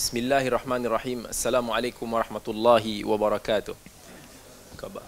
[0.00, 1.28] Bismillahirrahmanirrahim.
[1.28, 3.76] Assalamualaikum warahmatullahi wabarakatuh.
[4.80, 5.04] Khabar.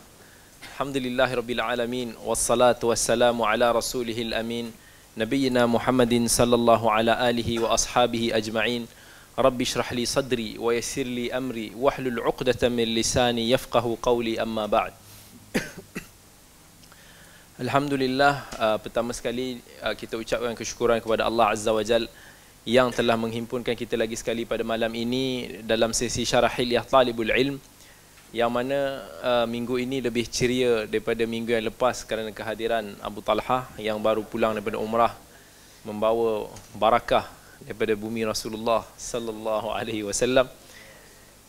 [0.68, 4.68] Alhamdulillahirabbil alamin wassalatu wassalamu ala rasulihil amin
[5.16, 8.84] nabiyina Muhammadin sallallahu ala alihi wa ashabihi ajma'in.
[9.32, 14.68] Rabbi shrah li sadri wa yassir li amri wahlul 'uqdatam min lisani yafqahu qawli amma
[14.68, 14.92] ba'd.
[17.64, 22.12] Alhamdulillah uh, pertama sekali uh, kita ucapkan kesyukuran kepada Allah Azza wa Jalla
[22.62, 27.58] yang telah menghimpunkan kita lagi sekali pada malam ini dalam sesi syarah hilyah talibul ilm
[28.30, 33.66] yang mana uh, minggu ini lebih ceria daripada minggu yang lepas kerana kehadiran Abu Talha
[33.82, 35.12] yang baru pulang daripada umrah
[35.82, 37.26] membawa barakah
[37.66, 40.46] daripada bumi Rasulullah sallallahu alaihi wasallam.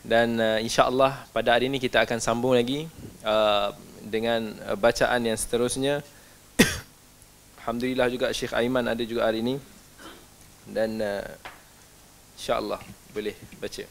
[0.04, 2.90] Dan uh, insya-Allah pada hari ini kita akan sambung lagi
[3.24, 3.72] uh,
[4.04, 6.04] dengan uh, bacaan yang seterusnya.
[7.62, 9.56] Alhamdulillah juga Syekh Aiman ada juga hari ini
[10.68, 11.24] dan uh,
[12.36, 12.80] insyaallah
[13.12, 13.84] boleh baca.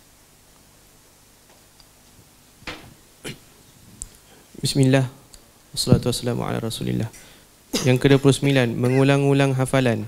[4.63, 5.05] Bismillah.
[5.76, 7.10] Wassalatu wassalamu ala rasulillah.
[7.84, 10.05] Yang ke-29 Mengulang-ulang hafalan.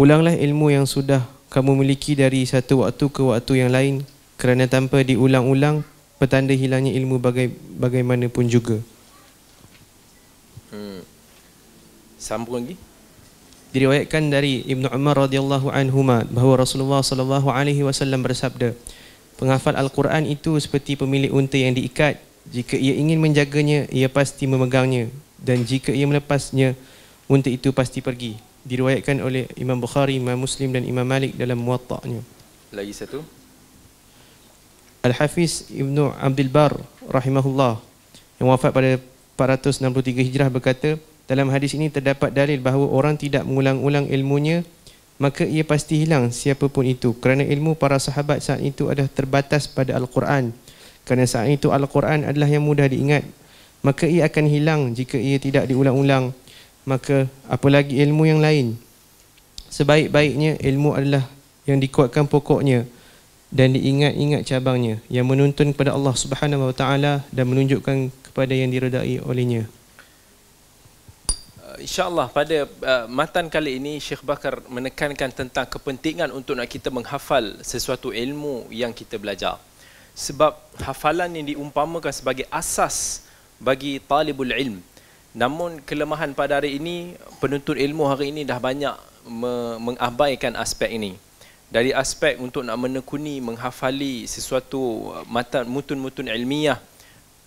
[0.00, 4.06] Ulanglah ilmu yang sudah kamu miliki dari satu waktu ke waktu yang lain
[4.40, 5.84] Kerana tanpa diulang-ulang
[6.16, 7.50] Petanda hilangnya ilmu bagai,
[7.82, 8.78] bagaimanapun juga.
[10.70, 11.02] Hmm.
[12.14, 12.78] Sambung lagi
[13.72, 18.76] Diriwayatkan dari Ibnu Umar radhiyallahu anhuma bahawa Rasulullah sallallahu alaihi wasallam bersabda,
[19.40, 22.20] penghafal Al-Quran itu seperti pemilik unta yang diikat.
[22.52, 25.08] Jika ia ingin menjaganya, ia pasti memegangnya
[25.42, 26.78] dan jika ia melepasnya,
[27.26, 28.38] unta itu pasti pergi.
[28.62, 32.22] Diriwayatkan oleh Imam Bukhari, Imam Muslim dan Imam Malik dalam Muwatta'nya.
[32.70, 33.26] Lagi satu.
[35.02, 36.78] Al-Hafiz Ibnu Abdul Bar
[37.10, 37.82] rahimahullah
[38.38, 39.02] yang wafat pada
[39.34, 40.94] 463 Hijrah berkata,
[41.32, 44.68] dalam hadis ini terdapat dalil bahawa orang tidak mengulang-ulang ilmunya
[45.16, 47.16] maka ia pasti hilang siapapun itu.
[47.16, 50.52] Kerana ilmu para sahabat saat itu adalah terbatas pada Al-Quran.
[51.08, 53.24] Kerana saat itu Al-Quran adalah yang mudah diingat
[53.82, 56.30] maka ia akan hilang jika ia tidak diulang-ulang.
[56.82, 58.74] Maka apalagi ilmu yang lain?
[59.70, 61.24] Sebaik-baiknya ilmu adalah
[61.64, 62.84] yang dikuatkan pokoknya
[63.54, 69.22] dan diingat-ingat cabangnya yang menuntun kepada Allah Subhanahu wa taala dan menunjukkan kepada yang diredai
[69.22, 69.70] olehnya
[71.82, 77.58] InsyaAllah pada uh, matan kali ini Syekh Bakar menekankan tentang kepentingan untuk nak kita menghafal
[77.58, 79.58] sesuatu ilmu yang kita belajar.
[80.14, 83.26] Sebab hafalan yang diumpamakan sebagai asas
[83.58, 84.78] bagi talibul ilm.
[85.34, 88.94] Namun kelemahan pada hari ini, penuntut ilmu hari ini dah banyak
[89.26, 91.18] me- mengabaikan aspek ini.
[91.66, 96.78] Dari aspek untuk nak menekuni, menghafali sesuatu matan mutun-mutun ilmiah.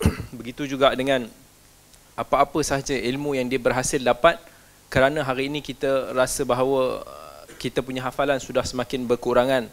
[0.38, 1.24] Begitu juga dengan
[2.16, 4.40] apa-apa sahaja ilmu yang dia berhasil dapat
[4.88, 9.68] kerana hari ini kita rasa bahawa uh, kita punya hafalan sudah semakin berkurangan.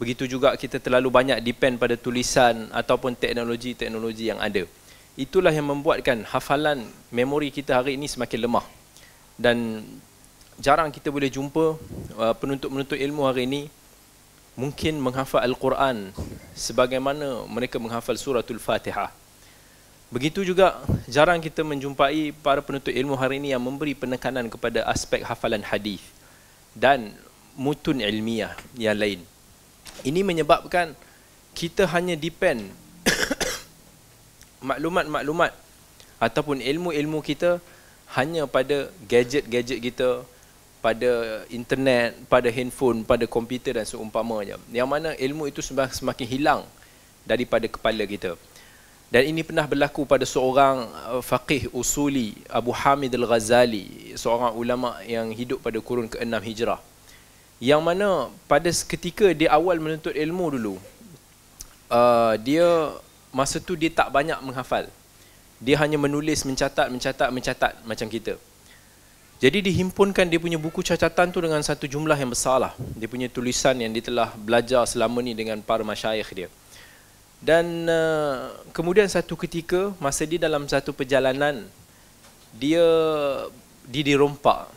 [0.00, 4.64] Begitu juga kita terlalu banyak depend pada tulisan ataupun teknologi-teknologi yang ada.
[5.16, 8.64] Itulah yang membuatkan hafalan memori kita hari ini semakin lemah.
[9.36, 9.84] Dan
[10.56, 11.76] jarang kita boleh jumpa
[12.16, 13.62] uh, penuntut-penuntut ilmu hari ini
[14.56, 16.16] mungkin menghafal Al-Quran
[16.56, 19.12] sebagaimana mereka menghafal suratul Fatihah
[20.16, 25.20] Begitu juga jarang kita menjumpai para penuntut ilmu hari ini yang memberi penekanan kepada aspek
[25.20, 26.00] hafalan hadis
[26.72, 27.12] dan
[27.52, 29.20] mutun ilmiah yang lain.
[30.08, 30.96] Ini menyebabkan
[31.52, 32.72] kita hanya depend
[34.72, 35.52] maklumat-maklumat
[36.16, 37.60] ataupun ilmu-ilmu kita
[38.16, 40.24] hanya pada gadget-gadget kita,
[40.80, 44.56] pada internet, pada handphone, pada komputer dan seumpamanya.
[44.72, 46.64] Yang mana ilmu itu semakin hilang
[47.28, 48.32] daripada kepala kita.
[49.06, 50.82] Dan ini pernah berlaku pada seorang
[51.14, 56.82] uh, faqih usuli Abu Hamid Al-Ghazali, seorang ulama yang hidup pada kurun ke-6 Hijrah.
[57.62, 58.08] Yang mana
[58.50, 60.74] pada ketika dia awal menuntut ilmu dulu,
[61.86, 62.66] uh, dia
[63.30, 64.90] masa tu dia tak banyak menghafal.
[65.62, 68.34] Dia hanya menulis, mencatat, mencatat, mencatat macam kita.
[69.36, 72.72] Jadi dihimpunkan dia punya buku catatan tu dengan satu jumlah yang besar lah.
[72.96, 76.48] Dia punya tulisan yang dia telah belajar selama ni dengan para masyayikh dia.
[77.40, 81.64] Dan uh, kemudian satu ketika masa dia dalam satu perjalanan
[82.56, 82.84] dia
[83.86, 84.72] dia dirompak.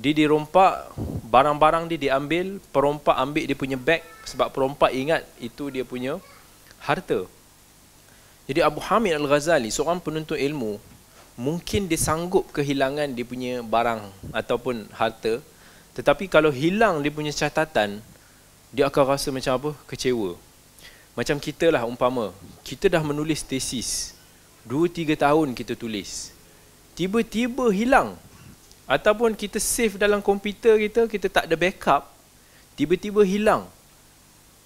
[0.00, 0.96] Dia dirompak,
[1.28, 6.16] barang-barang dia diambil, perompak ambil dia punya beg sebab perompak ingat itu dia punya
[6.80, 7.28] harta.
[8.48, 10.80] Jadi Abu Hamid Al-Ghazali seorang penuntut ilmu
[11.38, 15.38] mungkin dia sanggup kehilangan dia punya barang ataupun harta
[15.94, 18.02] tetapi kalau hilang dia punya catatan
[18.70, 19.70] dia akan rasa macam apa?
[19.90, 20.38] Kecewa.
[21.18, 22.30] Macam kita lah umpama,
[22.62, 24.14] kita dah menulis tesis.
[24.62, 26.30] Dua, tiga tahun kita tulis.
[26.94, 28.14] Tiba-tiba hilang.
[28.84, 32.10] Ataupun kita save dalam komputer kita, kita tak ada backup.
[32.74, 33.66] Tiba-tiba hilang.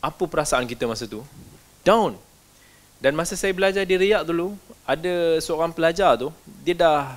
[0.05, 1.25] apa perasaan kita masa tu?
[1.81, 2.21] Down.
[3.01, 4.53] Dan masa saya belajar di Riyadh dulu,
[4.85, 6.29] ada seorang pelajar tu,
[6.61, 7.09] dia dah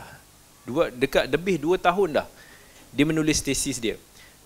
[0.64, 2.28] dua, dekat lebih dua tahun dah
[2.98, 3.94] dia menulis tesis dia.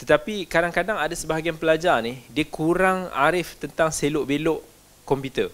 [0.01, 4.59] Tetapi kadang-kadang ada sebahagian pelajar ni, dia kurang arif tentang selok-belok
[5.03, 5.49] komputer.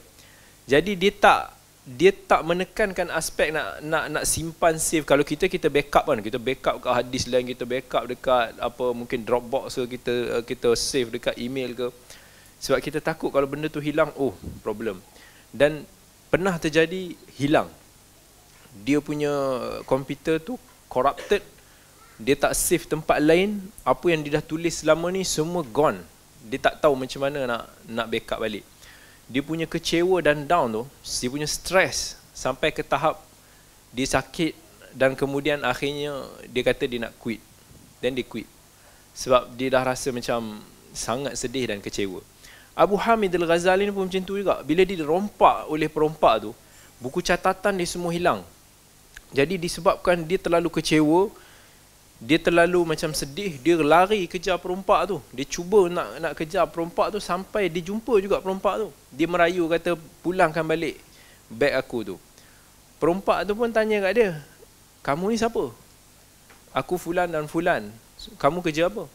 [0.68, 1.58] Jadi dia tak
[1.88, 5.08] dia tak menekankan aspek nak nak nak simpan save.
[5.08, 8.86] Kalau kita kita backup kan kita backup kat hard disk lain kita backup dekat apa
[8.92, 11.88] mungkin Dropbox ke kita kita save dekat email ke.
[12.60, 15.00] Sebab kita takut kalau benda tu hilang oh problem.
[15.56, 15.88] Dan
[16.28, 17.72] pernah terjadi hilang.
[18.84, 19.32] Dia punya
[19.88, 20.60] komputer tu
[20.92, 21.40] corrupted.
[22.20, 23.64] Dia tak save tempat lain.
[23.88, 26.04] Apa yang dia dah tulis selama ni semua gone.
[26.44, 28.68] Dia tak tahu macam mana nak nak backup balik
[29.28, 33.20] dia punya kecewa dan down tu, dia punya stress sampai ke tahap
[33.92, 34.56] dia sakit
[34.96, 37.44] dan kemudian akhirnya dia kata dia nak quit.
[38.00, 38.48] Then dia quit.
[39.18, 40.62] Sebab dia dah rasa macam
[40.94, 42.22] sangat sedih dan kecewa.
[42.78, 44.62] Abu Hamid Al-Ghazali ni pun macam tu juga.
[44.62, 46.52] Bila dia rompak oleh perompak tu,
[47.02, 48.46] buku catatan dia semua hilang.
[49.34, 51.34] Jadi disebabkan dia terlalu kecewa,
[52.18, 53.62] dia terlalu macam sedih.
[53.62, 55.18] Dia lari kejar perompak tu.
[55.30, 58.90] Dia cuba nak nak kejar perompak tu sampai dia jumpa juga perompak tu.
[59.14, 59.94] Dia merayu kata
[60.26, 60.98] pulangkan balik
[61.48, 62.16] beg aku tu.
[62.98, 64.30] Perompak tu pun tanya kat dia
[65.06, 65.72] kamu ni siapa?
[66.74, 67.94] Aku fulan dan fulan.
[68.42, 69.06] Kamu kerja apa?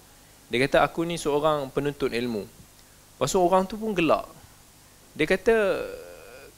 [0.48, 2.46] Dia kata aku ni seorang penuntut ilmu.
[3.18, 4.24] Lepas orang tu pun gelak.
[5.12, 5.84] Dia kata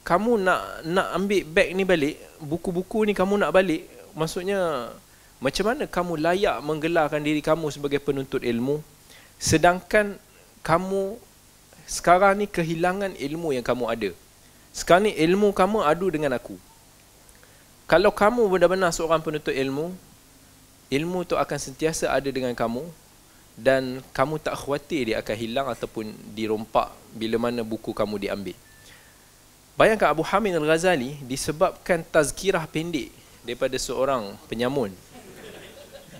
[0.04, 4.92] kamu nak nak ambil beg ni balik buku-buku ni kamu nak balik maksudnya
[5.42, 8.80] macam mana kamu layak menggelarkan diri kamu sebagai penuntut ilmu
[9.38, 10.16] sedangkan
[10.64, 11.18] kamu
[11.84, 14.10] sekarang ni kehilangan ilmu yang kamu ada.
[14.72, 16.56] Sekarang ni ilmu kamu adu dengan aku.
[17.84, 19.92] Kalau kamu benar-benar seorang penuntut ilmu,
[20.88, 22.88] ilmu tu akan sentiasa ada dengan kamu
[23.54, 28.56] dan kamu tak khawatir dia akan hilang ataupun dirompak bila mana buku kamu diambil.
[29.76, 33.12] Bayangkan Abu Hamid Al-Ghazali disebabkan tazkirah pendek
[33.44, 34.96] daripada seorang penyamun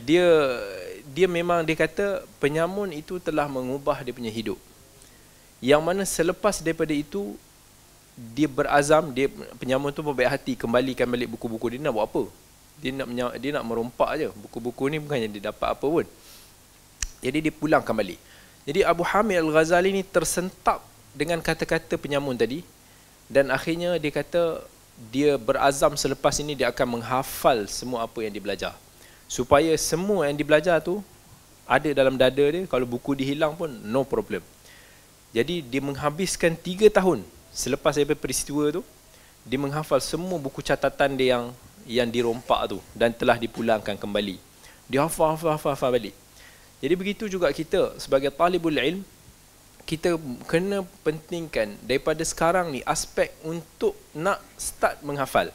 [0.05, 0.27] dia
[1.17, 4.61] dia memang dia kata penyamun itu telah mengubah dia punya hidup.
[5.65, 7.41] Yang mana selepas daripada itu
[8.15, 12.23] dia berazam dia penyamun tu berbaik hati kembalikan balik buku-buku dia nak buat apa?
[12.85, 13.09] Dia nak
[13.41, 14.29] dia nak merompak aje.
[14.37, 16.07] Buku-buku ni bukannya dia dapat apa pun.
[17.25, 18.21] Jadi dia pulangkan balik.
[18.69, 20.85] Jadi Abu Hamid Al-Ghazali ni tersentap
[21.17, 22.61] dengan kata-kata penyamun tadi
[23.29, 24.61] dan akhirnya dia kata
[25.09, 28.75] dia berazam selepas ini dia akan menghafal semua apa yang dia belajar
[29.27, 31.01] supaya semua yang dibelajar tu
[31.65, 34.45] ada dalam dada dia kalau buku dihilang pun no problem.
[35.35, 38.83] Jadi dia menghabiskan 3 tahun selepas daripada peristiwa tu
[39.45, 41.45] dia menghafal semua buku catatan dia yang
[41.85, 44.41] yang dirompak tu dan telah dipulangkan kembali.
[44.89, 46.15] Dia hafal hafal hafal, hafal balik.
[46.81, 49.05] Jadi begitu juga kita sebagai talibul ilm
[49.85, 50.17] kita
[50.49, 55.53] kena pentingkan daripada sekarang ni aspek untuk nak start menghafal.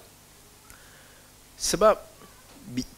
[1.57, 1.97] Sebab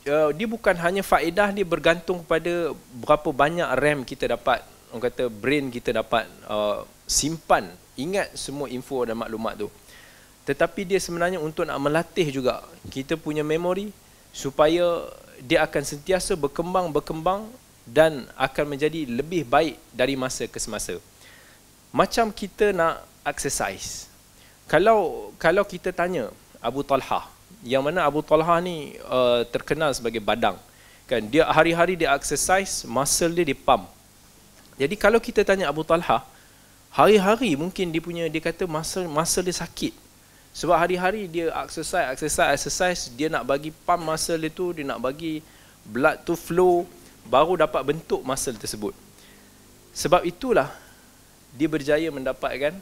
[0.07, 4.63] uh, dia bukan hanya faedah dia bergantung kepada berapa banyak RAM kita dapat.
[4.91, 9.67] Orang kata brain kita dapat uh, simpan ingat semua info dan maklumat tu.
[10.43, 13.93] Tetapi dia sebenarnya untuk nak melatih juga kita punya memori
[14.35, 15.07] supaya
[15.39, 17.47] dia akan sentiasa berkembang berkembang
[17.87, 20.97] dan akan menjadi lebih baik dari masa ke semasa.
[21.91, 24.07] Macam kita nak exercise.
[24.67, 26.31] Kalau kalau kita tanya
[26.63, 27.27] Abu Talha
[27.61, 30.57] yang mana Abu Talha ni uh, terkenal sebagai badang.
[31.05, 33.85] Kan dia hari-hari dia exercise muscle dia dipump.
[34.81, 36.25] Jadi kalau kita tanya Abu Talha
[36.91, 39.93] hari-hari mungkin dia punya dia kata muscle muscle dia sakit.
[40.51, 44.99] Sebab hari-hari dia exercise exercise exercise dia nak bagi pump muscle dia tu dia nak
[44.99, 45.39] bagi
[45.85, 46.83] blood to flow
[47.29, 48.95] baru dapat bentuk muscle tersebut.
[49.93, 50.71] Sebab itulah
[51.53, 52.73] dia berjaya mendapatkan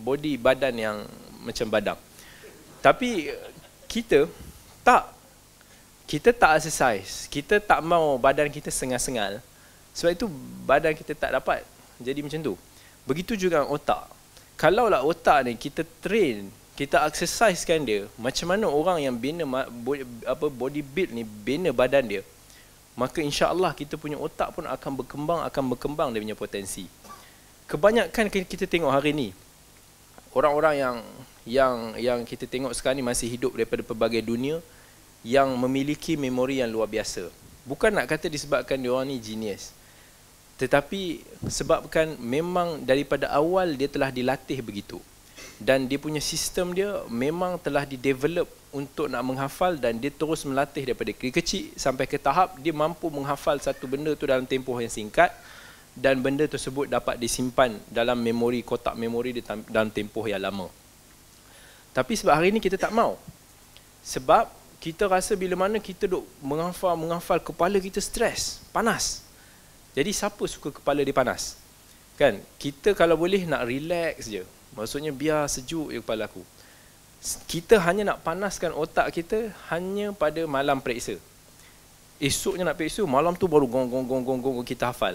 [0.00, 0.96] body badan yang
[1.44, 2.00] macam badang.
[2.82, 3.30] Tapi
[3.92, 4.24] kita
[4.80, 5.12] tak
[6.08, 9.44] kita tak exercise kita tak mau badan kita sengal-sengal.
[9.92, 10.26] Sebab itu
[10.64, 11.60] badan kita tak dapat
[12.00, 12.54] jadi macam tu.
[13.04, 14.08] Begitu juga otak.
[14.56, 19.44] Kalau lah otak ni kita train kita exercisekan dia macam mana orang yang bina
[20.24, 22.24] apa body build ni bina badan dia
[22.96, 26.88] maka insya-Allah kita punya otak pun akan berkembang akan berkembang dia punya potensi.
[27.68, 29.28] Kebanyakan kita tengok hari ni
[30.32, 30.96] orang-orang yang
[31.42, 34.62] yang yang kita tengok sekarang ni masih hidup daripada pelbagai dunia
[35.22, 37.30] yang memiliki memori yang luar biasa.
[37.62, 39.70] Bukan nak kata disebabkan dia orang ni genius.
[40.58, 44.98] Tetapi sebabkan memang daripada awal dia telah dilatih begitu.
[45.62, 50.82] Dan dia punya sistem dia memang telah didevelop untuk nak menghafal dan dia terus melatih
[50.90, 55.30] daripada kecil sampai ke tahap dia mampu menghafal satu benda tu dalam tempoh yang singkat
[55.92, 59.38] dan benda tersebut dapat disimpan dalam memori kotak memori
[59.70, 60.81] dalam tempoh yang lama.
[61.92, 63.20] Tapi sebab hari ini kita tak mau.
[64.00, 64.48] Sebab
[64.82, 69.22] kita rasa bila mana kita duk menghafal menghafal kepala kita stres, panas.
[69.92, 71.60] Jadi siapa suka kepala dia panas?
[72.16, 72.40] Kan?
[72.56, 74.42] Kita kalau boleh nak relax je.
[74.72, 76.40] Maksudnya biar sejuk je kepala aku.
[77.46, 81.20] Kita hanya nak panaskan otak kita hanya pada malam periksa.
[82.18, 85.14] Esoknya nak periksa, malam tu baru gong gong gong gong gong kita hafal.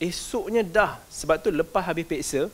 [0.00, 0.96] Esoknya dah.
[1.12, 2.48] Sebab tu lepas habis periksa,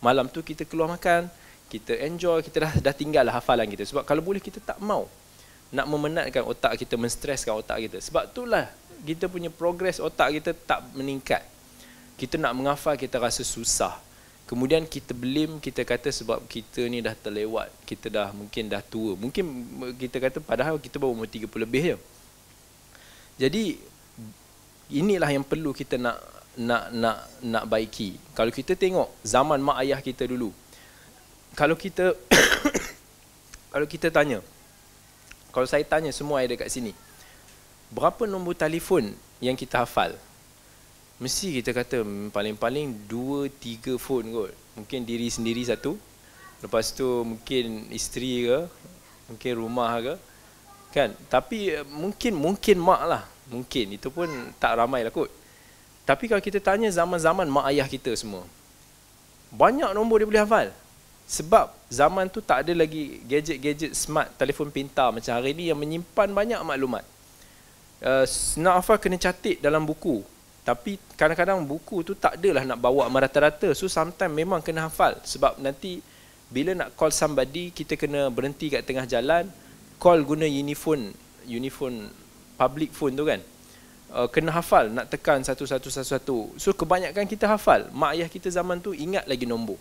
[0.00, 1.28] malam tu kita keluar makan,
[1.70, 3.86] kita enjoy, kita dah dah tinggal lah hafalan kita.
[3.86, 5.06] Sebab kalau boleh kita tak mau
[5.70, 8.02] nak memenatkan otak kita, menstreskan otak kita.
[8.02, 8.66] Sebab itulah
[9.06, 11.46] kita punya progres otak kita tak meningkat.
[12.18, 13.96] Kita nak menghafal, kita rasa susah.
[14.50, 17.70] Kemudian kita blame, kita kata sebab kita ni dah terlewat.
[17.86, 19.14] Kita dah mungkin dah tua.
[19.14, 19.46] Mungkin
[19.94, 21.96] kita kata padahal kita baru umur 30 lebih je.
[23.40, 23.78] Jadi
[24.90, 26.18] inilah yang perlu kita nak
[26.58, 28.18] nak nak nak baiki.
[28.34, 30.50] Kalau kita tengok zaman mak ayah kita dulu,
[31.58, 32.14] kalau kita
[33.72, 34.38] kalau kita tanya
[35.50, 36.94] kalau saya tanya semua yang dekat sini
[37.90, 39.10] berapa nombor telefon
[39.42, 40.14] yang kita hafal?
[41.20, 44.52] Mesti kita kata hmm, paling-paling 2 3 phone kot.
[44.78, 45.98] Mungkin diri sendiri satu.
[46.64, 48.58] Lepas tu mungkin isteri ke
[49.28, 50.14] mungkin rumah ke.
[50.96, 51.12] Kan?
[51.28, 53.22] Tapi eh, mungkin mungkin mak lah.
[53.52, 54.00] Mungkin.
[54.00, 55.28] Itu pun tak ramai lah kot.
[56.08, 58.46] Tapi kalau kita tanya zaman-zaman mak ayah kita semua
[59.50, 60.66] banyak nombor dia boleh hafal
[61.30, 66.26] sebab zaman tu tak ada lagi gadget-gadget smart, telefon pintar macam hari ni yang menyimpan
[66.26, 67.06] banyak maklumat.
[68.02, 68.26] Uh,
[68.58, 70.26] nak hafal kena catik dalam buku.
[70.66, 73.70] Tapi kadang-kadang buku tu tak adalah nak bawa merata-rata.
[73.78, 75.22] So sometimes memang kena hafal.
[75.22, 76.02] Sebab nanti
[76.50, 79.46] bila nak call somebody, kita kena berhenti kat tengah jalan.
[80.02, 81.14] Call guna uniphone,
[81.46, 82.10] uniphone
[82.58, 83.38] public phone tu kan.
[84.10, 86.58] Uh, kena hafal, nak tekan satu-satu-satu-satu.
[86.58, 87.86] So kebanyakan kita hafal.
[87.94, 89.78] Mak ayah kita zaman tu ingat lagi nombor.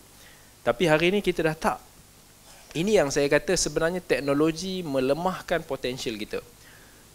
[0.70, 1.78] Tapi hari ini kita dah tak.
[2.78, 6.46] Ini yang saya kata sebenarnya teknologi melemahkan potensial kita.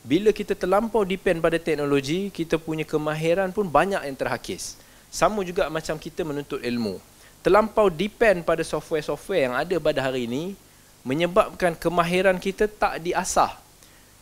[0.02, 4.74] Bila kita terlampau depend pada teknologi, kita punya kemahiran pun banyak yang terhakis.
[5.06, 6.98] Sama juga macam kita menuntut ilmu.
[7.46, 10.58] Terlampau depend pada software-software yang ada pada hari ini
[11.06, 13.54] menyebabkan kemahiran kita tak diasah.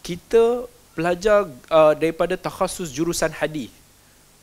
[0.05, 3.73] Kita belajar uh, daripada takhasus jurusan hadis.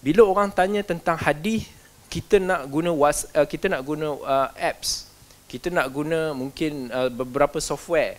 [0.02, 1.70] Bila orang tanya tentang hadis,
[2.10, 5.06] kita nak guna was, uh, kita nak guna uh, apps.
[5.46, 8.18] Kita nak guna mungkin uh, beberapa software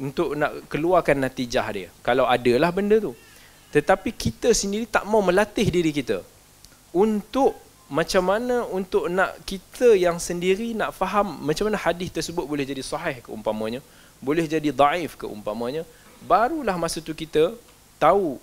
[0.00, 1.88] untuk nak keluarkan natijah dia.
[2.00, 3.12] Kalau adalah benda tu.
[3.70, 6.24] Tetapi kita sendiri tak mau melatih diri kita
[6.90, 7.54] untuk
[7.86, 12.82] macam mana untuk nak kita yang sendiri nak faham macam mana hadis tersebut boleh jadi
[12.86, 13.82] sahih keumpamanya
[14.22, 15.82] boleh jadi daif keumpamanya.
[16.22, 17.56] Barulah masa tu kita
[17.96, 18.36] tahu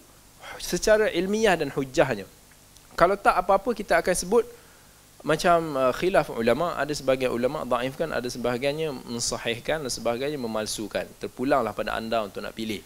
[0.57, 2.25] secara ilmiah dan hujahnya
[2.97, 4.43] kalau tak apa-apa kita akan sebut
[5.21, 11.05] macam uh, khilaf ulama ada sebahagian ulama dhaifkan ada sebahagiannya mensahihkan dan sebahagiannya memalsukan.
[11.21, 12.81] Terpulanglah pada anda untuk nak pilih.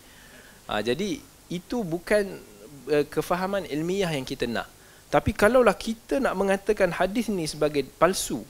[0.67, 2.27] Ha, jadi itu bukan
[2.91, 4.67] uh, kefahaman ilmiah yang kita nak.
[5.07, 8.43] Tapi kalaulah kita nak mengatakan hadis ni sebagai palsu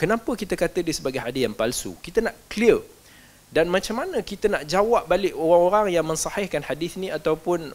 [0.00, 1.92] kenapa kita kata dia sebagai hadis yang palsu?
[2.00, 2.80] Kita nak clear
[3.50, 7.74] dan macam mana kita nak jawab balik orang-orang yang mensahihkan hadis ni ataupun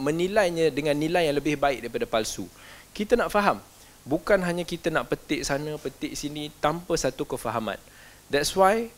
[0.00, 2.48] menilainya dengan nilai yang lebih baik daripada palsu?
[2.96, 3.60] Kita nak faham.
[4.08, 7.76] Bukan hanya kita nak petik sana petik sini tanpa satu kefahaman.
[8.32, 8.88] That's why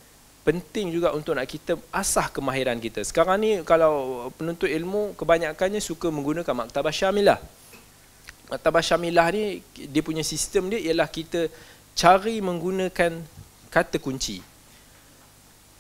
[0.47, 3.03] penting juga untuk nak kita asah kemahiran kita.
[3.03, 7.43] Sekarang ni kalau penuntut ilmu kebanyakannya suka menggunakan maktabah syamilah.
[8.55, 11.51] Maktabah syamilah ni dia punya sistem dia ialah kita
[11.99, 13.19] cari menggunakan
[13.75, 14.54] kata kunci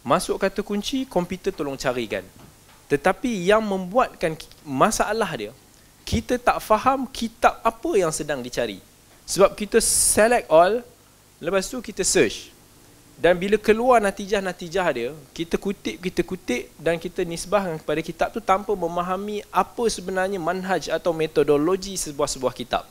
[0.05, 2.23] masuk kata kunci komputer tolong carikan
[2.87, 5.53] tetapi yang membuatkan masalah dia
[6.05, 8.79] kita tak faham kitab apa yang sedang dicari.
[9.25, 10.85] Sebab kita select all,
[11.41, 12.53] lepas tu kita search.
[13.17, 18.43] Dan bila keluar natijah-natijah dia, kita kutip, kita kutip dan kita nisbah kepada kitab tu
[18.43, 22.85] tanpa memahami apa sebenarnya manhaj atau metodologi sebuah-sebuah kitab.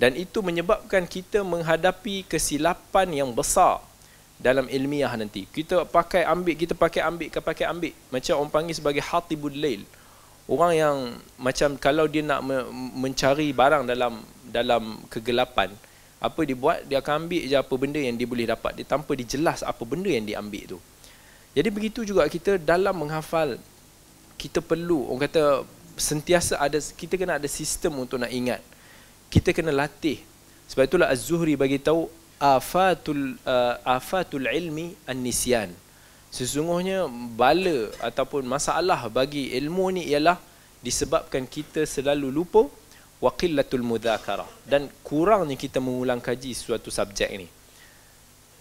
[0.00, 3.84] Dan itu menyebabkan kita menghadapi kesilapan yang besar
[4.40, 5.44] dalam ilmiah nanti.
[5.44, 7.92] Kita pakai ambil, kita pakai ambil, kita pakai ambil.
[8.08, 9.84] Macam orang panggil sebagai hatibul lail.
[10.50, 10.96] Orang yang
[11.38, 12.42] macam kalau dia nak
[12.96, 14.18] mencari barang dalam
[14.50, 15.70] dalam kegelapan
[16.20, 16.84] apa dia buat?
[16.84, 18.76] Dia akan ambil je apa benda yang dia boleh dapat.
[18.76, 20.78] Dia tanpa dijelas apa benda yang dia ambil tu.
[21.56, 23.56] Jadi begitu juga kita dalam menghafal
[24.40, 25.68] kita perlu orang kata
[25.98, 28.60] sentiasa ada kita kena ada sistem untuk nak ingat.
[29.32, 30.20] Kita kena latih.
[30.68, 32.06] Sebab itulah az-zuhri bagi tahu
[32.40, 35.70] afatul uh, afatul ilmi an-nisyan.
[36.32, 37.04] Sesungguhnya
[37.36, 40.40] bala ataupun masalah bagi ilmu ni ialah
[40.80, 42.64] disebabkan kita selalu lupa
[43.20, 47.48] wa qillatul mudzakarah dan kurangnya kita mengulang kaji suatu subjek ini.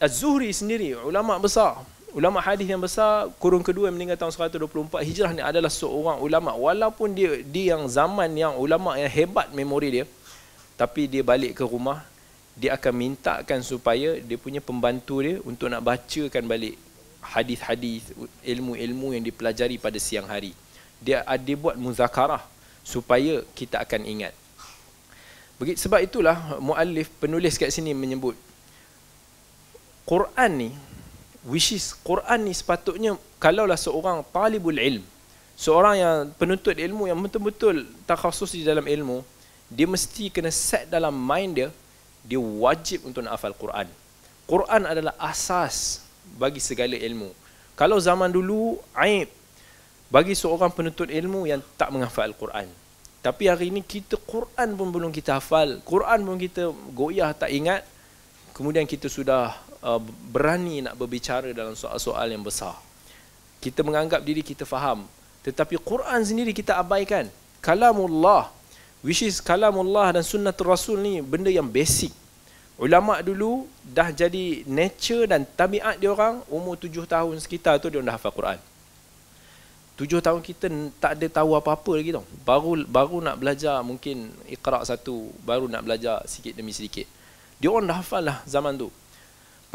[0.03, 1.79] Az-Zuhri sendiri ulama besar,
[2.11, 6.51] ulama hadis yang besar kurun kedua yang meninggal tahun 124 Hijrah ni adalah seorang ulama.
[6.51, 10.05] Walaupun dia dia yang zaman yang ulama yang hebat memori dia
[10.75, 12.03] tapi dia balik ke rumah
[12.59, 16.75] dia akan mintakan supaya dia punya pembantu dia untuk nak bacakan balik
[17.23, 18.11] hadis-hadis
[18.43, 20.51] ilmu-ilmu yang dipelajari pada siang hari.
[20.99, 22.43] Dia ada buat muzakarah
[22.83, 24.35] supaya kita akan ingat.
[25.55, 28.35] Begitu sebab itulah muallif penulis kat sini menyebut
[30.07, 30.69] Quran ni
[31.43, 35.03] which is Quran ni sepatutnya kalaulah seorang talibul ilm
[35.59, 39.19] seorang yang penuntut ilmu yang betul-betul takhasus di dalam ilmu
[39.67, 41.69] dia mesti kena set dalam mind dia
[42.29, 43.89] dia wajib untuk nak hafal Quran
[44.45, 46.05] Quran adalah asas
[46.37, 47.33] bagi segala ilmu
[47.73, 49.33] kalau zaman dulu aib
[50.13, 52.69] bagi seorang penuntut ilmu yang tak menghafal Quran
[53.19, 57.83] tapi hari ini kita Quran pun belum kita hafal, Quran pun kita goyah tak ingat.
[58.55, 59.99] Kemudian kita sudah uh,
[60.31, 62.79] berani nak berbicara dalam soal-soal yang besar.
[63.59, 65.03] Kita menganggap diri kita faham,
[65.43, 67.27] tetapi Quran sendiri kita abaikan.
[67.59, 68.55] Kalamullah,
[69.05, 72.11] which is kalamullah dan sunnatul rasul ni benda yang basic.
[72.79, 77.99] Ulama dulu dah jadi nature dan tabiat dia orang umur tujuh tahun sekitar tu dia
[77.99, 78.59] dah hafal Quran.
[79.99, 82.23] Tujuh tahun kita tak ada tahu apa-apa lagi tau.
[82.47, 87.03] Baru baru nak belajar mungkin ikhra satu, baru nak belajar sikit demi sedikit.
[87.59, 88.87] Dia orang dah hafal lah zaman tu.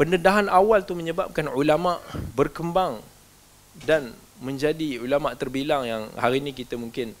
[0.01, 2.01] Pendedahan awal tu menyebabkan ulama
[2.33, 3.05] berkembang
[3.85, 7.13] dan menjadi ulama terbilang yang hari ni kita mungkin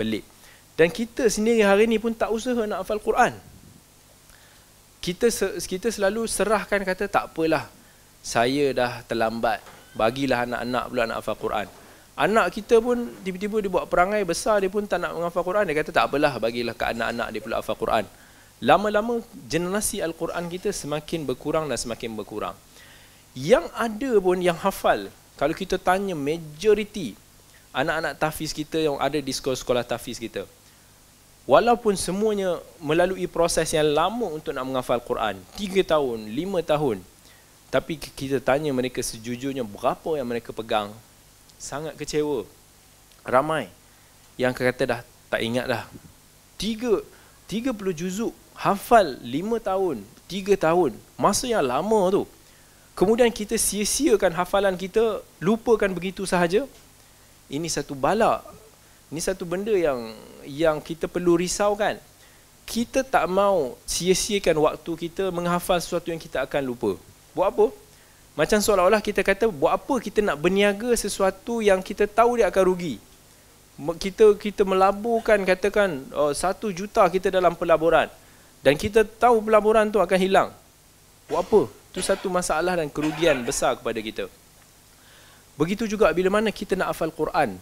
[0.00, 0.24] pelik.
[0.76, 3.32] Dan kita sendiri hari ni pun tak usaha nak hafal Quran.
[5.00, 5.32] Kita
[5.64, 7.64] kita selalu serahkan kata tak apalah.
[8.20, 9.64] Saya dah terlambat.
[9.96, 11.66] Bagilah anak-anak pula nak hafal Quran.
[12.16, 15.64] Anak kita pun tiba-tiba dia buat perangai besar dia pun tak nak menghafal Quran.
[15.68, 18.04] Dia kata tak apalah bagilah ke anak-anak dia pula hafal Quran.
[18.60, 22.56] Lama-lama generasi Al-Quran kita semakin berkurang dan semakin berkurang.
[23.36, 25.12] Yang ada pun yang hafal.
[25.36, 27.12] Kalau kita tanya majoriti
[27.76, 30.48] anak-anak tafiz kita yang ada di sekolah-sekolah tafiz kita.
[31.46, 35.38] Walaupun semuanya melalui proses yang lama untuk nak menghafal Quran.
[35.54, 36.98] Tiga tahun, lima tahun.
[37.70, 40.90] Tapi kita tanya mereka sejujurnya berapa yang mereka pegang
[41.54, 42.42] sangat kecewa.
[43.22, 43.70] Ramai
[44.34, 45.82] yang kata dah tak ingat dah.
[46.58, 47.02] Tiga,
[47.46, 52.22] tiga puluh juzuk, hafal lima tahun, tiga tahun, masa yang lama tu.
[52.96, 56.64] Kemudian kita sia-siakan hafalan kita, lupakan begitu sahaja.
[57.46, 58.40] Ini satu bala.
[59.06, 60.10] Ini satu benda yang
[60.42, 61.98] yang kita perlu risaukan.
[62.66, 66.98] Kita tak mau sia-siakan waktu kita menghafal sesuatu yang kita akan lupa.
[67.30, 67.66] Buat apa?
[68.34, 72.62] Macam seolah-olah kita kata buat apa kita nak berniaga sesuatu yang kita tahu dia akan
[72.66, 72.98] rugi.
[74.02, 78.10] Kita kita melaburkan katakan oh, satu juta kita dalam pelaburan
[78.66, 80.48] dan kita tahu pelaburan tu akan hilang.
[81.30, 81.60] Buat apa?
[81.94, 84.26] Itu satu masalah dan kerugian besar kepada kita.
[85.56, 87.56] Begitu juga bila mana kita nak hafal Quran.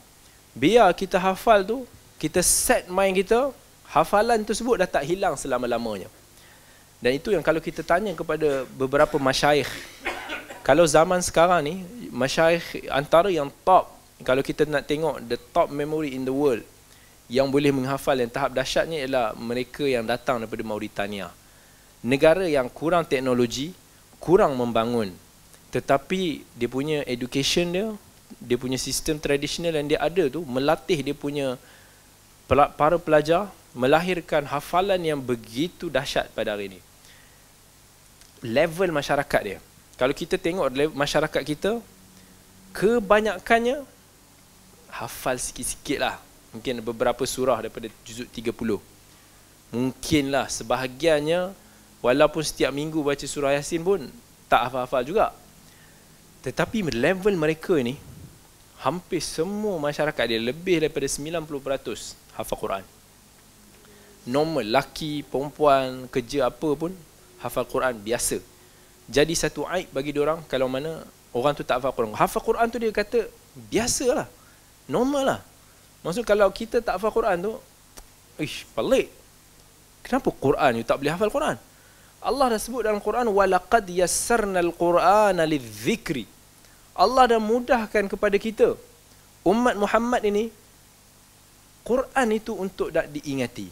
[0.55, 1.83] Biar kita hafal tu,
[2.17, 3.51] kita set mind kita,
[3.91, 6.07] hafalan tersebut dah tak hilang selama-lamanya.
[7.05, 9.69] Dan itu yang kalau kita tanya kepada beberapa masyayikh
[10.65, 11.75] kalau zaman sekarang ni
[12.09, 13.93] masyayikh antara yang top
[14.25, 16.65] kalau kita nak tengok the top memory in the world
[17.29, 21.29] yang boleh menghafal yang tahap dahsyatnya ialah mereka yang datang daripada Mauritania
[22.01, 23.77] negara yang kurang teknologi
[24.17, 25.13] kurang membangun
[25.69, 27.89] tetapi dia punya education dia
[28.41, 31.59] dia punya sistem tradisional yang dia ada tu melatih dia punya
[32.49, 36.81] para pelajar melahirkan hafalan yang begitu dahsyat pada hari ini.
[38.45, 39.59] Level masyarakat dia.
[39.99, 41.83] Kalau kita tengok masyarakat kita
[42.75, 43.83] kebanyakannya
[44.95, 46.17] hafal sikit-sikit lah.
[46.55, 48.95] Mungkin beberapa surah daripada juzuk 30
[49.75, 51.51] mungkinlah sebahagiannya
[51.99, 54.07] walaupun setiap minggu baca surah yasin pun
[54.47, 55.35] tak hafal-hafal juga.
[56.47, 57.99] Tetapi level mereka ni
[58.85, 62.85] hampir semua masyarakat dia lebih daripada 90% hafal Quran
[64.29, 66.93] normal laki perempuan kerja apa pun
[67.41, 68.39] hafal Quran biasa
[69.05, 71.05] jadi satu aib bagi orang kalau mana
[71.37, 72.17] orang tu tak hafal Quran.
[72.17, 73.29] Hafal Quran tu dia kata
[73.69, 74.31] biasalah.
[74.89, 75.41] Normal lah.
[76.01, 77.53] Maksud kalau kita tak hafal Quran tu,
[78.41, 79.13] ish, pelik.
[80.05, 81.57] Kenapa Quran you tak boleh hafal Quran?
[82.25, 86.25] Allah dah sebut dalam Quran walaqad yassarnal Qur'ana lidzikri.
[86.95, 88.79] Allah dah mudahkan kepada kita
[89.43, 90.55] umat Muhammad ini
[91.85, 93.69] Quran itu untuk tak diingati.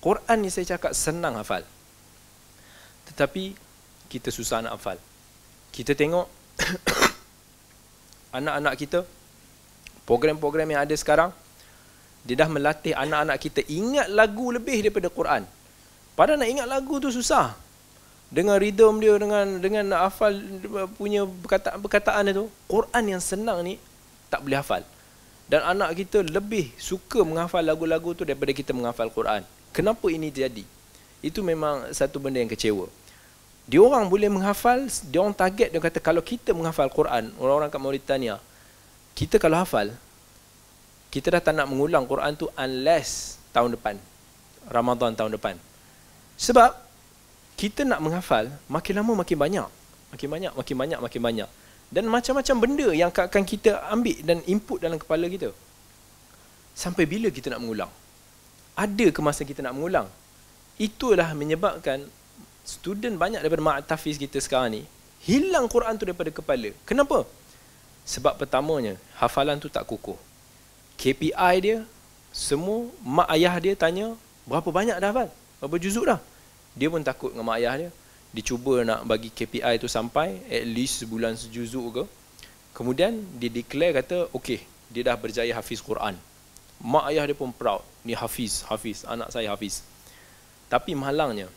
[0.00, 1.60] Quran ni saya cakap senang hafal.
[3.12, 3.52] Tetapi
[4.08, 4.96] kita susah nak hafal.
[5.68, 6.24] Kita tengok
[8.38, 9.04] anak-anak kita
[10.08, 11.30] program-program yang ada sekarang
[12.20, 15.44] Dia dah melatih anak-anak kita ingat lagu lebih daripada Quran.
[16.16, 17.56] Padahal nak ingat lagu tu susah.
[18.30, 20.38] Dengan rhythm dia, dengan dengan hafal
[20.94, 22.46] punya perkataan-perkataan dia tu.
[22.70, 23.74] Quran yang senang ni
[24.30, 24.86] tak boleh hafal.
[25.50, 29.42] Dan anak kita lebih suka menghafal lagu-lagu tu daripada kita menghafal Quran.
[29.74, 30.62] Kenapa ini jadi?
[31.18, 32.86] Itu memang satu benda yang kecewa.
[33.66, 37.82] Dia orang boleh menghafal, dia orang target dia kata kalau kita menghafal Quran, orang-orang kat
[37.82, 38.38] Mauritania,
[39.18, 39.90] kita kalau hafal,
[41.10, 43.98] kita dah tak nak mengulang Quran tu unless tahun depan.
[44.70, 45.58] Ramadan tahun depan.
[46.38, 46.89] Sebab
[47.60, 49.68] kita nak menghafal makin lama makin banyak.
[50.16, 51.48] Makin banyak, makin banyak, makin banyak.
[51.92, 55.52] Dan macam-macam benda yang akan kita ambil dan input dalam kepala kita.
[56.72, 57.92] Sampai bila kita nak mengulang?
[58.72, 60.08] Ada ke masa kita nak mengulang?
[60.80, 62.08] Itulah menyebabkan
[62.64, 64.82] student banyak daripada Ma'at Tafiz kita sekarang ni
[65.20, 66.72] hilang Quran tu daripada kepala.
[66.88, 67.28] Kenapa?
[68.08, 70.16] Sebab pertamanya, hafalan tu tak kukuh.
[70.96, 71.78] KPI dia,
[72.32, 74.16] semua mak ayah dia tanya,
[74.48, 75.28] berapa banyak dah hafal?
[75.60, 76.20] Berapa juzuk dah?
[76.74, 77.90] Dia pun takut dengan mak ayah dia.
[78.30, 82.04] Dia cuba nak bagi KPI tu sampai at least sebulan sejuzuk ke.
[82.70, 86.14] Kemudian dia declare kata okey dia dah berjaya hafiz Quran.
[86.80, 89.82] Mak ayah dia pun proud ni hafiz hafiz anak saya hafiz.
[90.70, 91.50] Tapi malangnya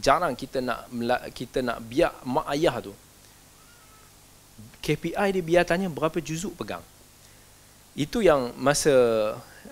[0.00, 0.88] jarang kita nak
[1.36, 2.96] kita nak biar mak ayah tu.
[4.80, 6.82] KPI dia biar tanya berapa juzuk pegang.
[7.92, 8.96] Itu yang masa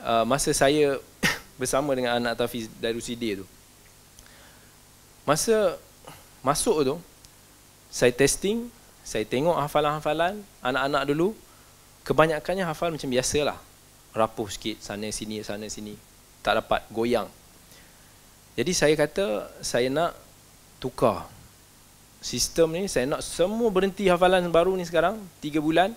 [0.04, 1.00] uh, masa saya
[1.58, 3.48] bersama dengan anak Tafiz Darusidi tu
[5.28, 5.76] masa
[6.40, 6.96] masuk tu
[7.90, 8.70] saya testing
[9.02, 11.35] saya tengok hafalan-hafalan anak-anak dulu
[12.04, 13.59] kebanyakannya hafal macam biasalah.
[14.11, 15.94] Rapuh sikit sana sini sana sini.
[16.42, 17.28] Tak dapat goyang.
[18.59, 20.14] Jadi saya kata saya nak
[20.83, 21.30] tukar.
[22.20, 25.96] Sistem ni saya nak semua berhenti hafalan baru ni sekarang 3 bulan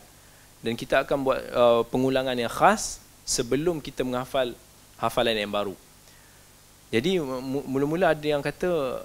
[0.64, 4.56] dan kita akan buat uh, pengulangan yang khas sebelum kita menghafal
[4.96, 5.76] hafalan yang baru
[6.94, 7.18] jadi
[7.66, 9.02] mula-mula ada yang kata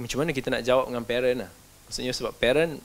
[0.00, 1.50] macam mana kita nak jawab dengan parent lah.
[1.84, 2.80] Maksudnya sebab parent,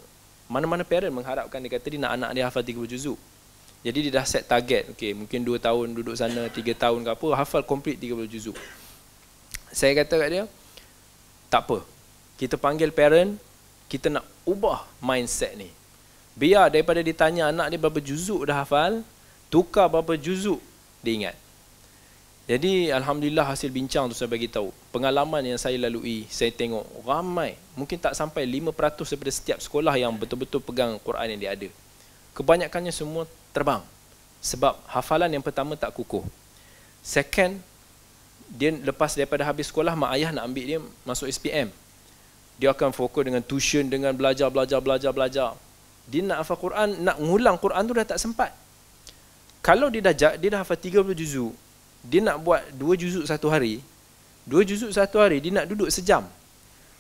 [0.52, 3.16] mana-mana parent mengharapkan dia kata dia nak anak dia hafal 30 juzuk.
[3.88, 7.28] Jadi dia dah set target, okay, mungkin 2 tahun duduk sana, 3 tahun ke apa,
[7.40, 8.58] hafal complete 30 juzuk.
[9.72, 10.44] Saya kata kat dia,
[11.48, 11.86] tak apa.
[12.36, 13.40] Kita panggil parent,
[13.88, 15.72] kita nak ubah mindset ni.
[16.36, 19.06] Biar daripada ditanya anak dia berapa juzuk dah hafal,
[19.48, 20.60] tukar berapa juzuk
[21.00, 21.36] dia ingat.
[22.46, 24.70] Jadi alhamdulillah hasil bincang tu saya bagi tahu.
[24.94, 28.70] Pengalaman yang saya lalui, saya tengok ramai, mungkin tak sampai 5%
[29.02, 31.70] daripada setiap sekolah yang betul-betul pegang Quran yang dia ada.
[32.38, 33.82] Kebanyakannya semua terbang.
[34.46, 36.22] Sebab hafalan yang pertama tak kukuh.
[37.02, 37.58] Second,
[38.46, 41.74] dia lepas daripada habis sekolah mak ayah nak ambil dia masuk SPM.
[42.62, 45.50] Dia akan fokus dengan tuition, dengan belajar, belajar, belajar, belajar.
[46.06, 48.54] Dia nak hafal Quran, nak ngulang Quran tu dah tak sempat.
[49.66, 51.58] Kalau dia dah dia dah hafal 30 juzuk,
[52.06, 53.82] dia nak buat dua juzuk satu hari,
[54.46, 56.22] dua juzuk satu hari, dia nak duduk sejam.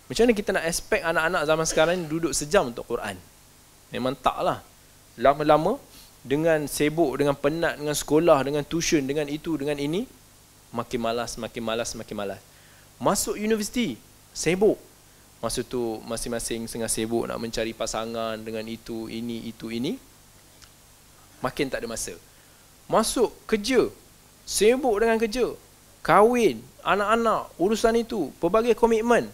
[0.05, 3.17] Macam mana kita nak expect anak-anak zaman sekarang ni duduk sejam untuk Quran?
[3.89, 4.61] Memang taklah.
[5.17, 5.81] Lama-lama,
[6.25, 10.09] dengan sibuk, dengan penat, dengan sekolah, dengan tuition, dengan itu, dengan ini,
[10.73, 12.41] makin malas, makin malas, makin malas.
[12.97, 13.93] Masuk universiti,
[14.33, 14.81] sibuk.
[15.37, 20.01] Masa tu masing-masing tengah sibuk nak mencari pasangan dengan itu, ini, itu, ini.
[21.45, 22.17] Makin tak ada masa.
[22.89, 23.85] Masuk kerja,
[24.45, 25.57] sibuk dengan kerja,
[26.05, 29.27] kahwin, anak-anak, urusan itu, pelbagai komitmen.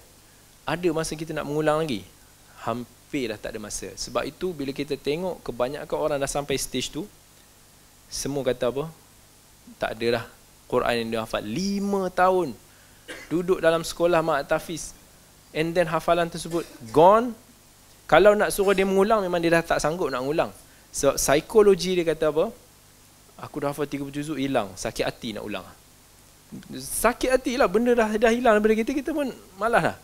[0.64, 2.08] Ada masa kita nak mengulang lagi?
[2.64, 3.92] Hampir dah tak ada masa.
[3.94, 7.04] Sebab itu bila kita tengok kebanyakan orang dah sampai stage tu,
[8.08, 8.88] semua kata apa?
[9.78, 10.26] Tak ada dah
[10.72, 11.44] Quran yang dia hafal.
[11.44, 12.56] Lima tahun
[13.28, 14.96] duduk dalam sekolah Mak Tafiz.
[15.52, 16.64] And then hafalan tersebut
[16.96, 17.36] gone.
[18.08, 20.52] Kalau nak suruh dia mengulang, memang dia dah tak sanggup nak mengulang.
[20.92, 22.52] So, psikologi dia kata apa?
[23.42, 25.66] Aku dah hafal 30 juzuk hilang, sakit hati nak ulang.
[26.78, 29.98] Sakit hati lah, benda dah, dah hilang daripada kita, kita pun malas lah.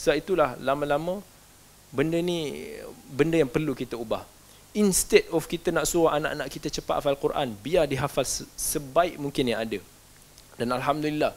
[0.00, 1.20] Sebab itulah lama-lama
[1.92, 2.68] benda ni
[3.10, 4.24] benda yang perlu kita ubah.
[4.76, 9.44] Instead of kita nak suruh anak-anak kita cepat hafal Quran, biar dia hafal sebaik mungkin
[9.48, 9.80] yang ada.
[10.54, 11.34] Dan Alhamdulillah,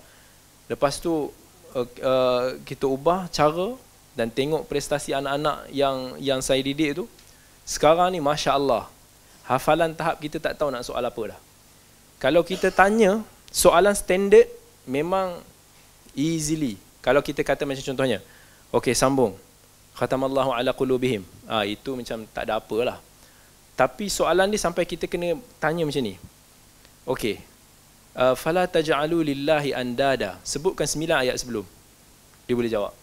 [0.69, 1.31] lepas tu
[1.75, 3.75] uh, uh, kita ubah cara
[4.13, 7.05] dan tengok prestasi anak-anak yang yang saya didik tu.
[7.65, 8.91] Sekarang ni Masya Allah,
[9.45, 11.39] hafalan tahap kita tak tahu nak soal apa dah.
[12.21, 14.45] Kalau kita tanya soalan standard
[14.85, 15.41] memang
[16.13, 16.77] easily.
[17.01, 18.21] Kalau kita kata macam contohnya,
[18.69, 19.33] okey sambung.
[19.97, 21.25] Khatamallahu ala qulubihim.
[21.49, 23.01] Ah itu macam tak ada apalah.
[23.73, 26.15] Tapi soalan ni sampai kita kena tanya macam ni.
[27.09, 27.41] Okey.
[28.11, 30.37] Uh, fala taj'alu lillahi andada.
[30.45, 31.65] Sebutkan sembilan ayat sebelum.
[32.45, 32.93] Dia boleh jawab.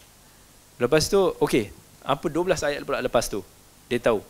[0.79, 1.75] Lepas tu, okey,
[2.07, 3.43] apa 12 ayat pula lepas tu?
[3.91, 4.23] Dia tahu.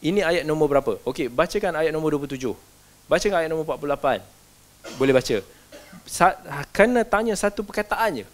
[0.00, 0.96] Ini ayat nombor berapa?
[1.04, 2.56] Okey, bacakan ayat nombor 27.
[3.04, 4.24] Bacakan ayat nombor 48.
[4.96, 5.36] boleh baca.
[6.08, 6.38] Sa-
[6.72, 8.26] kena tanya satu perkataan je.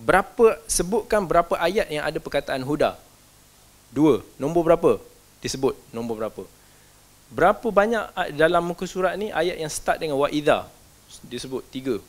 [0.00, 2.96] Berapa sebutkan berapa ayat yang ada perkataan huda?
[3.92, 4.24] Dua.
[4.40, 4.90] Nombor berapa?
[5.44, 6.42] Disebut nombor berapa?
[7.28, 10.64] Berapa banyak dalam muka surat ni ayat yang start dengan wa idza?
[11.28, 12.00] Disebut tiga.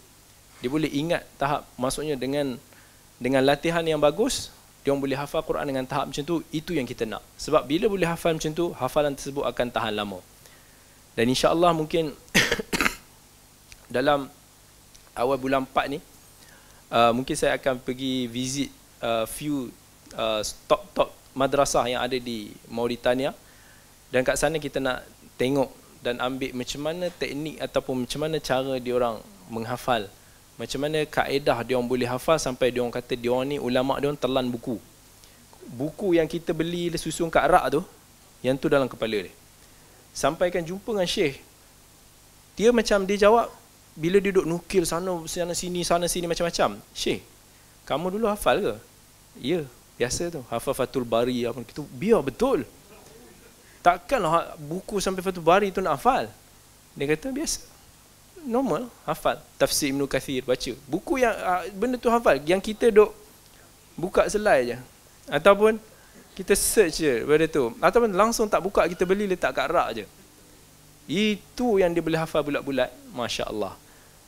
[0.63, 2.55] Dia boleh ingat tahap maksudnya dengan
[3.19, 4.54] dengan latihan yang bagus,
[4.85, 7.25] dia orang boleh hafal Quran dengan tahap macam tu, itu yang kita nak.
[7.41, 10.21] Sebab bila boleh hafal macam tu, hafalan tersebut akan tahan lama.
[11.17, 12.13] Dan insya-Allah mungkin
[13.95, 14.29] dalam
[15.17, 15.99] awal bulan 4 ni
[16.91, 18.69] uh, mungkin saya akan pergi visit
[18.99, 19.71] uh, few
[20.13, 23.31] uh, top-top madrasah yang ada di Mauritania
[24.11, 25.03] dan kat sana kita nak
[25.39, 25.71] tengok
[26.03, 29.19] dan ambil macam mana teknik ataupun macam mana cara dia orang
[29.49, 30.05] menghafal
[30.55, 33.99] macam mana kaedah dia orang boleh hafal sampai dia orang kata dia orang ni ulama
[33.99, 34.79] dia orang telan buku.
[35.67, 37.81] Buku yang kita beli susun kat rak tu
[38.39, 39.33] yang tu dalam kepala dia.
[40.15, 41.43] Sampaikan jumpa dengan syekh
[42.55, 43.51] dia macam dia jawab
[43.99, 46.79] bila dia duduk nukil sana sana sini sana sini macam-macam.
[46.95, 47.19] Syekh
[47.83, 48.75] kamu dulu hafal ke?
[49.43, 49.67] Ya
[49.99, 50.39] biasa tu.
[50.47, 51.83] Hafal fatul bari apa gitu.
[51.91, 52.63] Biar betul.
[53.83, 56.31] Takkanlah buku sampai fatul bari tu nak hafal.
[56.95, 57.74] Dia kata biasa
[58.45, 63.11] normal hafal tafsir Ibn Kathir baca buku yang ah, benda tu hafal yang kita duk
[63.97, 64.77] buka selai je
[65.27, 65.81] ataupun
[66.37, 70.05] kita search je pada tu ataupun langsung tak buka kita beli letak kat rak je
[71.05, 73.73] itu yang dia boleh hafal bulat-bulat Masya Allah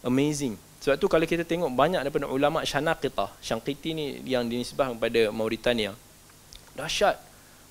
[0.08, 0.56] amazing.
[0.80, 5.92] Sebab tu kalau kita tengok banyak daripada ulama Syanaqitah, Syangqiti ni yang dinisbah kepada Mauritania.
[6.78, 7.20] Dahsyat.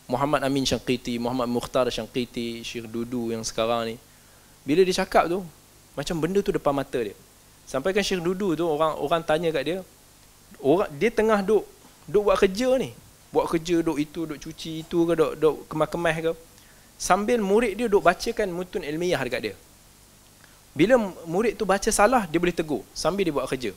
[0.07, 3.97] Muhammad Amin Syangqiti, Muhammad Mukhtar Syangqiti, Syekh Dudu yang sekarang ni.
[4.63, 5.43] Bila dia cakap tu,
[5.97, 7.17] macam benda tu depan mata dia.
[7.67, 9.79] Sampai kan Syekh Dudu tu orang orang tanya kat dia,
[10.63, 11.65] orang dia tengah duk
[12.07, 12.93] duk buat kerja ni.
[13.35, 16.33] Buat kerja duk itu, duk cuci itu ke duk duk kemas-kemas ke.
[16.97, 19.55] Sambil murid dia duk bacakan mutun ilmiah dekat dia.
[20.77, 23.73] Bila murid tu baca salah, dia boleh tegur sambil dia buat kerja.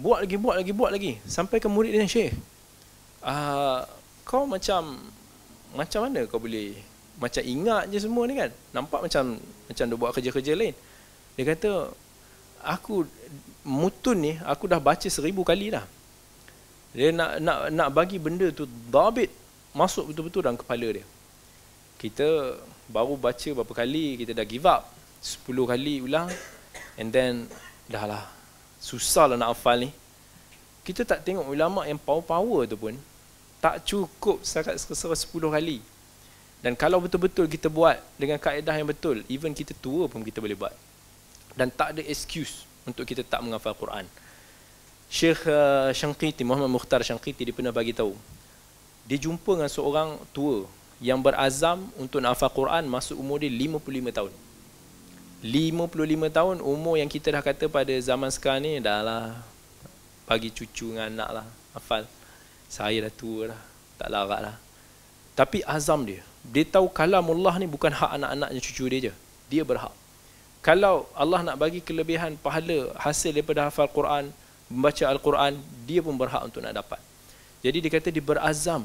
[0.00, 1.12] Buat lagi, buat lagi, buat lagi.
[1.26, 2.32] Sampai ke murid dia, Syekh,
[3.26, 3.84] uh,
[4.24, 4.96] kau macam,
[5.74, 6.78] macam mana kau boleh,
[7.20, 8.48] macam ingat je semua ni kan?
[8.72, 10.72] Nampak macam, macam dia buat kerja-kerja lain.
[11.38, 11.92] Dia kata,
[12.64, 13.06] aku,
[13.62, 15.84] mutun ni, aku dah baca seribu kali dah.
[16.90, 19.30] Dia nak nak nak bagi benda tu dabit
[19.70, 21.06] masuk betul-betul dalam kepala dia.
[22.02, 22.58] Kita
[22.90, 24.90] baru baca berapa kali, kita dah give up.
[25.20, 26.32] 10 kali ulang
[26.96, 27.44] and then
[27.92, 28.24] dah lah
[28.80, 29.92] susah lah nak hafal ni
[30.80, 32.96] kita tak tengok ulama yang power-power tu pun
[33.60, 35.84] tak cukup setakat sekesara 10 kali
[36.64, 40.56] dan kalau betul-betul kita buat dengan kaedah yang betul even kita tua pun kita boleh
[40.56, 40.72] buat
[41.58, 44.06] dan tak ada excuse untuk kita tak menghafal Quran.
[45.10, 48.14] Syekh uh, Syangkiti Muhammad Mukhtar Syangkiti dia pernah bagi tahu.
[49.10, 50.70] Dia jumpa dengan seorang tua
[51.02, 54.32] yang berazam untuk nak hafal Quran masuk umur dia 55 tahun.
[55.40, 59.24] 55 tahun umur yang kita dah kata pada zaman sekarang ni dah lah
[60.28, 62.04] bagi cucu dengan anak lah hafal.
[62.70, 63.60] Saya dah tua dah
[63.98, 64.56] tak larat lah.
[65.34, 66.22] Tapi azam dia.
[66.46, 69.12] Dia tahu kalamullah ni bukan hak anak-anaknya cucu dia je.
[69.50, 69.90] Dia berhak
[70.60, 74.28] kalau Allah nak bagi kelebihan pahala hasil daripada hafal Quran
[74.68, 75.56] membaca Al-Quran
[75.88, 77.00] dia pun berhak untuk nak dapat
[77.64, 78.84] jadi dia kata dia berazam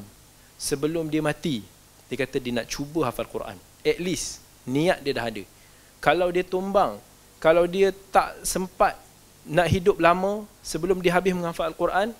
[0.56, 1.60] sebelum dia mati
[2.08, 5.44] dia kata dia nak cuba hafal Quran at least niat dia dah ada
[6.06, 7.00] kalau dia tumbang,
[7.40, 8.94] kalau dia tak sempat
[9.46, 12.14] nak hidup lama sebelum dia habis menghafal Al-Quran,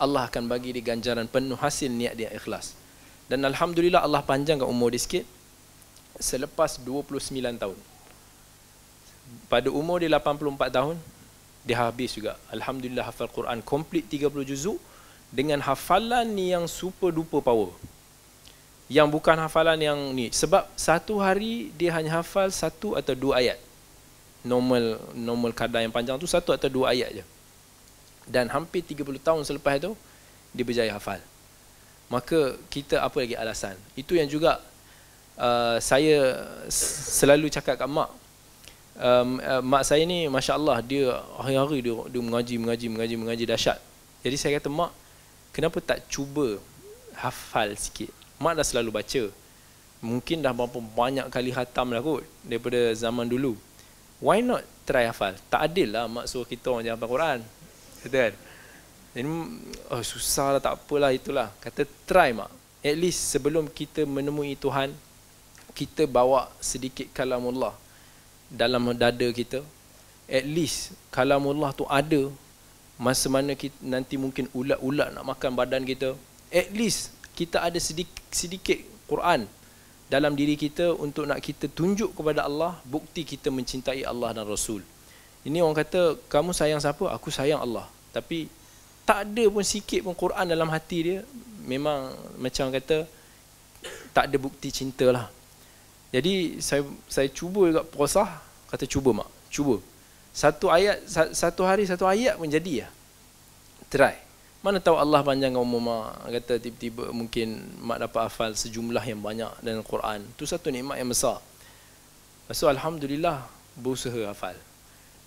[0.00, 2.76] Allah akan bagi dia ganjaran penuh hasil niat dia ikhlas.
[3.32, 5.24] Dan Alhamdulillah Allah panjangkan umur dia sikit
[6.20, 7.78] selepas 29 tahun.
[9.50, 10.96] Pada umur dia 84 tahun,
[11.66, 12.38] dia habis juga.
[12.48, 14.78] Alhamdulillah hafal Quran komplit 30 juzuk
[15.30, 17.70] dengan hafalan yang super duper power.
[18.90, 20.34] Yang bukan hafalan yang ni.
[20.34, 23.58] Sebab satu hari dia hanya hafal satu atau dua ayat.
[24.42, 27.24] Normal normal kadar yang panjang tu satu atau dua ayat je.
[28.26, 29.94] Dan hampir 30 tahun selepas itu
[30.50, 31.22] dia berjaya hafal.
[32.10, 33.78] Maka kita apa lagi alasan?
[33.94, 34.58] Itu yang juga
[35.38, 36.50] uh, saya
[37.14, 38.10] selalu cakap kat mak
[39.00, 43.80] um, uh, mak saya ni masya-Allah dia hari-hari dia, dia mengaji mengaji mengaji mengaji dahsyat.
[44.20, 44.92] Jadi saya kata mak
[45.50, 46.60] kenapa tak cuba
[47.16, 48.12] hafal sikit?
[48.36, 49.24] Mak dah selalu baca.
[50.00, 53.56] Mungkin dah berapa banyak kali hatam lah kot daripada zaman dulu.
[54.20, 55.36] Why not try hafal?
[55.48, 57.38] Tak adil lah mak suruh kita orang jangan hafal Quran.
[58.04, 58.34] Kata kan?
[59.10, 59.26] Ini
[59.90, 61.48] oh, susah lah tak apalah itulah.
[61.60, 62.52] Kata try mak.
[62.80, 64.92] At least sebelum kita menemui Tuhan
[65.76, 67.76] kita bawa sedikit kalamullah
[68.50, 69.62] dalam dada kita
[70.26, 72.30] at least kalamullah tu ada
[73.00, 76.18] masa mana kita nanti mungkin ulat-ulat nak makan badan kita
[76.50, 78.76] at least kita ada sedikit, sedikit
[79.08, 79.48] Quran
[80.10, 84.82] dalam diri kita untuk nak kita tunjuk kepada Allah bukti kita mencintai Allah dan Rasul.
[85.46, 87.14] Ini orang kata kamu sayang siapa?
[87.14, 87.86] Aku sayang Allah.
[88.10, 88.50] Tapi
[89.06, 91.18] tak ada pun sikit pun Quran dalam hati dia
[91.62, 92.10] memang
[92.42, 93.06] macam kata
[94.10, 95.30] tak ada bukti cinta lah.
[96.10, 98.26] Jadi saya saya cuba juga puasa,
[98.66, 99.78] kata cuba mak, cuba.
[100.34, 102.88] Satu ayat satu hari satu ayat pun jadi ya.
[103.90, 104.18] Try.
[104.60, 109.50] Mana tahu Allah panjang umur mak kata tiba-tiba mungkin mak dapat hafal sejumlah yang banyak
[109.62, 110.26] dalam Quran.
[110.34, 111.38] Itu satu nikmat yang besar.
[112.50, 113.46] So alhamdulillah
[113.78, 114.58] berusaha hafal.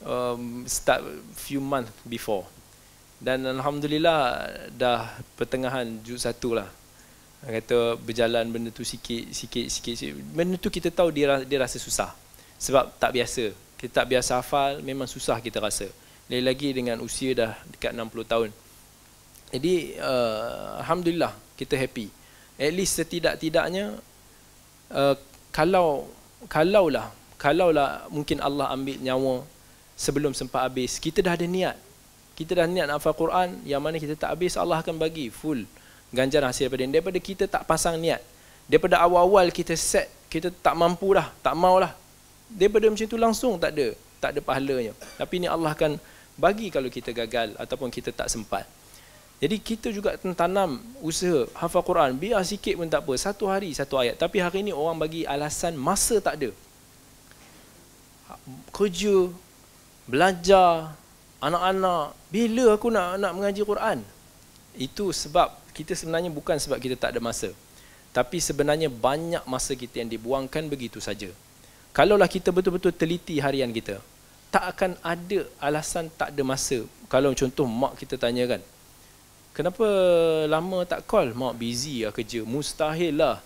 [0.03, 0.99] Um, start
[1.39, 2.43] few month before.
[3.23, 6.67] Dan alhamdulillah dah pertengahan juz satu lah.
[7.43, 9.93] Kata berjalan benda tu sikit sikit sikit.
[9.99, 10.15] sikit.
[10.31, 12.15] Benda tu kita tahu dia dia rasa susah.
[12.55, 13.51] Sebab tak biasa.
[13.75, 15.91] Kita tak biasa hafal memang susah kita rasa.
[16.31, 18.49] Lagi-lagi dengan usia dah dekat 60 tahun.
[19.51, 22.07] Jadi uh, alhamdulillah kita happy.
[22.55, 23.99] At least setidak-tidaknya
[24.95, 25.15] uh,
[25.51, 26.07] kalau
[26.47, 29.35] kalaulah kalaulah mungkin Allah ambil nyawa
[29.99, 31.75] sebelum sempat habis, kita dah ada niat.
[32.39, 35.67] Kita dah niat nak hafal Quran, yang mana kita tak habis Allah akan bagi full
[36.13, 36.93] ganjaran hasil daripada ini.
[36.93, 38.21] Daripada kita tak pasang niat.
[38.69, 41.91] Daripada awal-awal kita set, kita tak mampu dah, tak mau lah.
[42.47, 44.93] Daripada macam tu langsung tak ada, tak ada pahalanya.
[45.19, 45.97] Tapi ni Allah akan
[46.39, 48.63] bagi kalau kita gagal ataupun kita tak sempat.
[49.43, 52.15] Jadi kita juga tanam usaha hafal Quran.
[52.15, 53.13] Biar sikit pun tak apa.
[53.19, 54.15] Satu hari satu ayat.
[54.15, 56.49] Tapi hari ini orang bagi alasan masa tak ada.
[58.71, 59.27] Kerja,
[60.07, 60.95] belajar,
[61.43, 62.15] anak-anak.
[62.31, 63.99] Bila aku nak nak mengaji Quran?
[64.79, 67.49] Itu sebab kita sebenarnya bukan sebab kita tak ada masa.
[68.13, 71.33] Tapi sebenarnya banyak masa kita yang dibuangkan begitu saja.
[71.91, 73.97] Kalaulah kita betul-betul teliti harian kita,
[74.53, 76.85] tak akan ada alasan tak ada masa.
[77.09, 78.61] Kalau contoh mak kita tanya kan,
[79.53, 79.85] Kenapa
[80.49, 81.29] lama tak call?
[81.37, 82.41] Mak busy lah kerja.
[82.41, 83.37] Mustahil lah.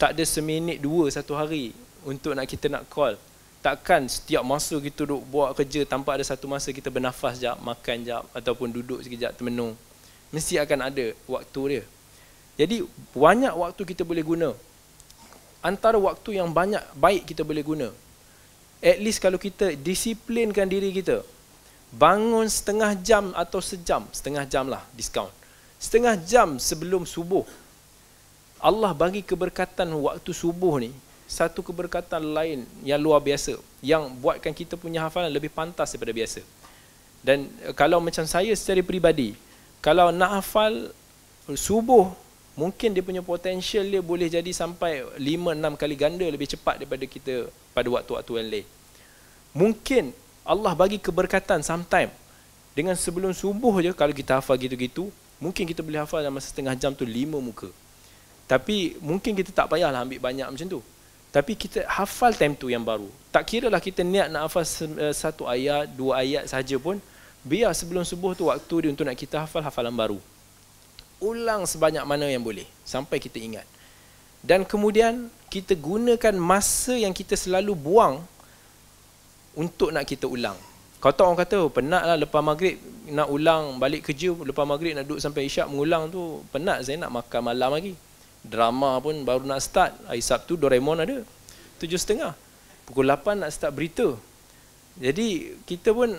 [0.00, 3.20] Tak ada seminit dua satu hari untuk nak kita nak call.
[3.60, 7.96] Takkan setiap masa kita duduk buat kerja tanpa ada satu masa kita bernafas jap, makan
[8.08, 9.76] jap ataupun duduk sekejap termenung.
[10.34, 11.84] Mesti akan ada waktu dia.
[12.58, 12.82] Jadi
[13.14, 14.50] banyak waktu kita boleh guna.
[15.62, 17.88] Antara waktu yang banyak baik kita boleh guna.
[18.82, 21.22] At least kalau kita disiplinkan diri kita
[21.94, 25.30] bangun setengah jam atau sejam, setengah jam lah diskaun.
[25.78, 27.46] Setengah jam sebelum subuh.
[28.58, 30.90] Allah bagi keberkatan waktu subuh ni,
[31.30, 36.40] satu keberkatan lain yang luar biasa yang buatkan kita punya hafalan lebih pantas daripada biasa.
[37.24, 39.36] Dan eh, kalau macam saya secara peribadi,
[39.84, 40.88] kalau nak hafal
[41.52, 42.08] subuh,
[42.56, 47.04] mungkin dia punya potential dia boleh jadi sampai 5 6 kali ganda lebih cepat daripada
[47.04, 48.66] kita pada waktu-waktu yang lain.
[49.52, 52.08] Mungkin Allah bagi keberkatan sometime.
[52.72, 56.96] Dengan sebelum subuh je kalau kita hafal gitu-gitu, mungkin kita boleh hafal dalam setengah jam
[56.96, 57.68] tu lima muka.
[58.48, 60.80] Tapi mungkin kita tak payahlah ambil banyak macam tu.
[61.28, 63.06] Tapi kita hafal time tu yang baru.
[63.28, 64.64] Tak kira lah kita niat nak hafal
[64.96, 66.98] eh, satu ayat, dua ayat saja pun,
[67.44, 70.18] biar sebelum subuh tu waktu dia untuk nak kita hafal hafalan baru.
[71.20, 73.68] Ulang sebanyak mana yang boleh sampai kita ingat.
[74.44, 78.20] Dan kemudian kita gunakan masa yang kita selalu buang
[79.56, 80.56] untuk nak kita ulang.
[81.00, 82.80] Kau tahu orang kata oh, penat lah lepas maghrib
[83.12, 87.12] nak ulang balik kerja lepas maghrib nak duduk sampai isyak mengulang tu penat saya nak
[87.12, 87.92] makan malam lagi.
[88.44, 91.24] Drama pun baru nak start hari Sabtu Doraemon ada
[91.80, 92.32] tujuh setengah
[92.88, 94.16] pukul 8 nak start berita.
[95.00, 96.14] Jadi kita pun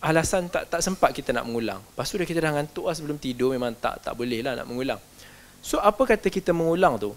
[0.00, 1.80] alasan tak tak sempat kita nak mengulang.
[1.80, 4.66] Lepas tu dah kita dah ngantuk lah sebelum tidur memang tak tak boleh lah nak
[4.66, 5.00] mengulang.
[5.60, 7.12] So apa kata kita mengulang tu?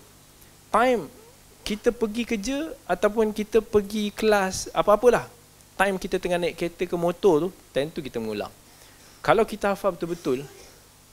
[0.67, 1.07] Time
[1.63, 5.31] kita pergi kerja ataupun kita pergi kelas apa-apalah
[5.79, 8.51] time kita tengah naik kereta ke motor tu time tu kita mengulang
[9.23, 10.43] kalau kita hafal betul-betul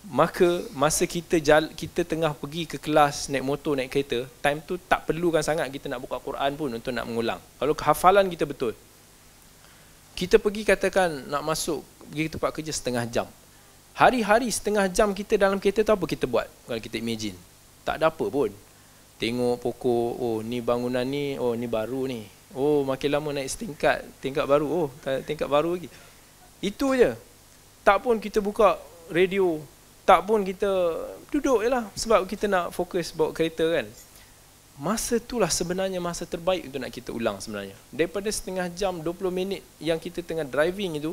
[0.00, 4.74] maka masa kita jal, kita tengah pergi ke kelas naik motor naik kereta time tu
[4.74, 8.74] tak perlukan sangat kita nak buka Quran pun untuk nak mengulang kalau kehafalan kita betul
[10.20, 11.80] kita pergi katakan nak masuk
[12.12, 13.24] pergi ke tempat kerja setengah jam.
[13.96, 16.44] Hari-hari setengah jam kita dalam kereta tu apa kita buat?
[16.68, 17.33] Kalau kita imagine.
[17.88, 18.52] Tak ada apa pun.
[19.16, 22.28] Tengok pokok oh ni bangunan ni oh ni baru ni.
[22.52, 24.68] Oh makin lama naik setingkat tingkat baru.
[24.68, 24.88] Oh
[25.25, 25.88] tingkat baru lagi.
[26.60, 27.16] Itu je.
[27.81, 28.77] Tak pun kita buka
[29.08, 29.56] radio.
[30.04, 30.68] Tak pun kita
[31.33, 33.88] duduk je lah sebab kita nak fokus bawa kereta kan
[34.81, 37.76] masa itulah sebenarnya masa terbaik untuk nak kita ulang sebenarnya.
[37.92, 41.12] Daripada setengah jam 20 minit yang kita tengah driving itu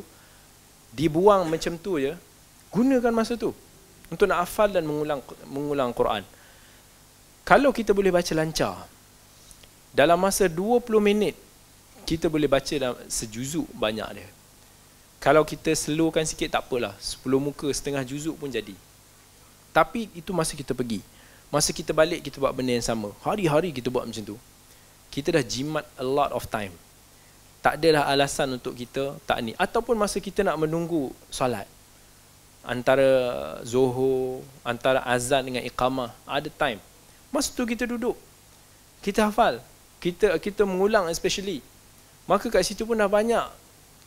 [0.95, 2.15] dibuang macam tu je
[2.71, 3.51] gunakan masa tu
[4.07, 5.19] untuk nak hafal dan mengulang
[5.51, 6.23] mengulang Quran.
[7.43, 8.87] Kalau kita boleh baca lancar
[9.91, 11.35] dalam masa 20 minit
[12.07, 14.27] kita boleh baca dalam sejuzuk banyak dia.
[15.19, 16.95] Kalau kita slowkan sikit tak apalah.
[17.03, 18.71] 10 muka setengah juzuk pun jadi.
[19.75, 21.03] Tapi itu masa kita pergi
[21.47, 23.15] Masa kita balik kita buat benda yang sama.
[23.23, 24.35] Hari-hari kita buat macam tu.
[25.07, 26.75] Kita dah jimat a lot of time.
[27.63, 29.55] Tak adalah alasan untuk kita tak ni.
[29.55, 31.63] Ataupun masa kita nak menunggu solat.
[32.67, 33.07] Antara
[33.63, 36.11] zuhur, antara azan dengan iqamah.
[36.27, 36.83] Ada time.
[37.31, 38.19] Masa tu kita duduk.
[38.99, 39.63] Kita hafal.
[40.03, 41.63] Kita kita mengulang especially.
[42.27, 43.47] Maka kat situ pun dah banyak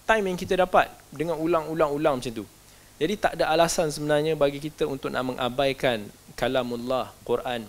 [0.05, 2.45] time yang kita dapat dengan ulang-ulang-ulang macam tu.
[3.01, 6.05] Jadi tak ada alasan sebenarnya bagi kita untuk nak mengabaikan
[6.37, 7.65] kalamullah, Quran.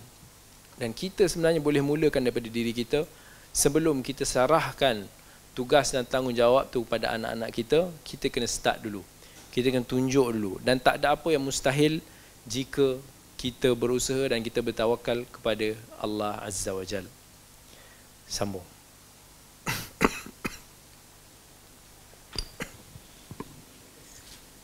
[0.76, 3.08] Dan kita sebenarnya boleh mulakan daripada diri kita
[3.48, 5.08] sebelum kita sarahkan
[5.56, 9.00] tugas dan tanggungjawab tu kepada anak-anak kita, kita kena start dulu.
[9.56, 10.60] Kita kena tunjuk dulu.
[10.60, 12.04] Dan tak ada apa yang mustahil
[12.44, 13.00] jika
[13.40, 17.08] kita berusaha dan kita bertawakal kepada Allah Azza wa Jal.
[18.28, 18.71] Sambung.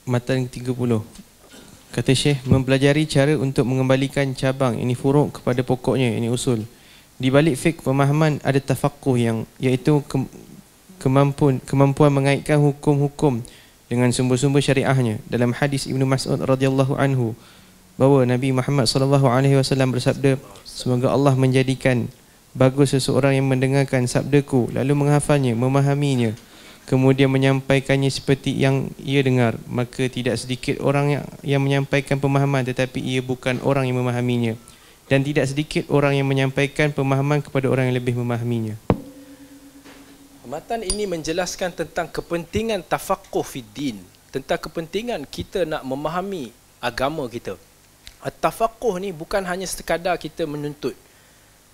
[0.08, 0.72] Matan 30
[1.92, 6.64] Kata Syekh Mempelajari cara untuk mengembalikan cabang Ini furuk kepada pokoknya Ini usul.
[7.20, 10.16] Di balik fik pemahaman ada tafakuh yang Iaitu ke,
[10.98, 13.44] kemampuan, kemampuan mengaitkan hukum-hukum
[13.88, 15.20] Dengan sumber-sumber syariahnya.
[15.28, 17.36] Dalam hadis Ibnu Mas'ud radhiyallahu anhu
[17.98, 22.06] bahawa Nabi Muhammad sallallahu alaihi wasallam bersabda semoga Allah menjadikan
[22.54, 26.38] bagus seseorang yang mendengarkan sabdaku lalu menghafalnya memahaminya
[26.88, 29.60] kemudian menyampaikannya seperti yang ia dengar.
[29.68, 34.56] Maka tidak sedikit orang yang, yang menyampaikan pemahaman tetapi ia bukan orang yang memahaminya.
[35.04, 38.76] Dan tidak sedikit orang yang menyampaikan pemahaman kepada orang yang lebih memahaminya.
[40.48, 44.00] Matan ini menjelaskan tentang kepentingan tafaqquh fid din.
[44.32, 47.60] Tentang kepentingan kita nak memahami agama kita.
[48.24, 50.96] At-tafaqquh ni bukan hanya sekadar kita menuntut.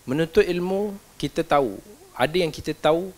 [0.03, 1.79] Menuntut ilmu kita tahu.
[2.15, 3.15] Ada yang kita tahu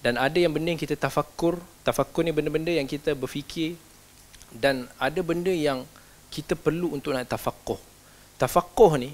[0.00, 3.76] dan ada yang benda yang kita tafakkur tafakkur ni benda-benda yang kita berfikir
[4.50, 5.84] dan ada benda yang
[6.32, 7.78] kita perlu untuk nak tafakkuh
[8.40, 9.12] tafakkuh ni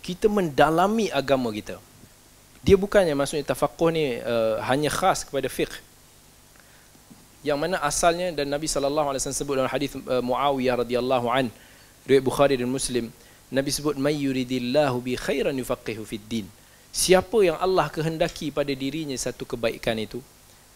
[0.00, 1.80] kita mendalami agama kita.
[2.60, 5.72] Dia bukannya maksudnya tafakkuh ni uh, hanya khas kepada fiqh.
[7.40, 11.48] Yang mana asalnya dan Nabi sallallahu alaihi wasallam sebut dalam hadis uh, Muawiyah radhiyallahu an
[12.04, 13.08] riwayat Bukhari dan Muslim
[13.48, 16.46] Nabi sebut may yuridillahu bi khairan yufaqihu fid din
[16.90, 20.18] Siapa yang Allah kehendaki pada dirinya satu kebaikan itu,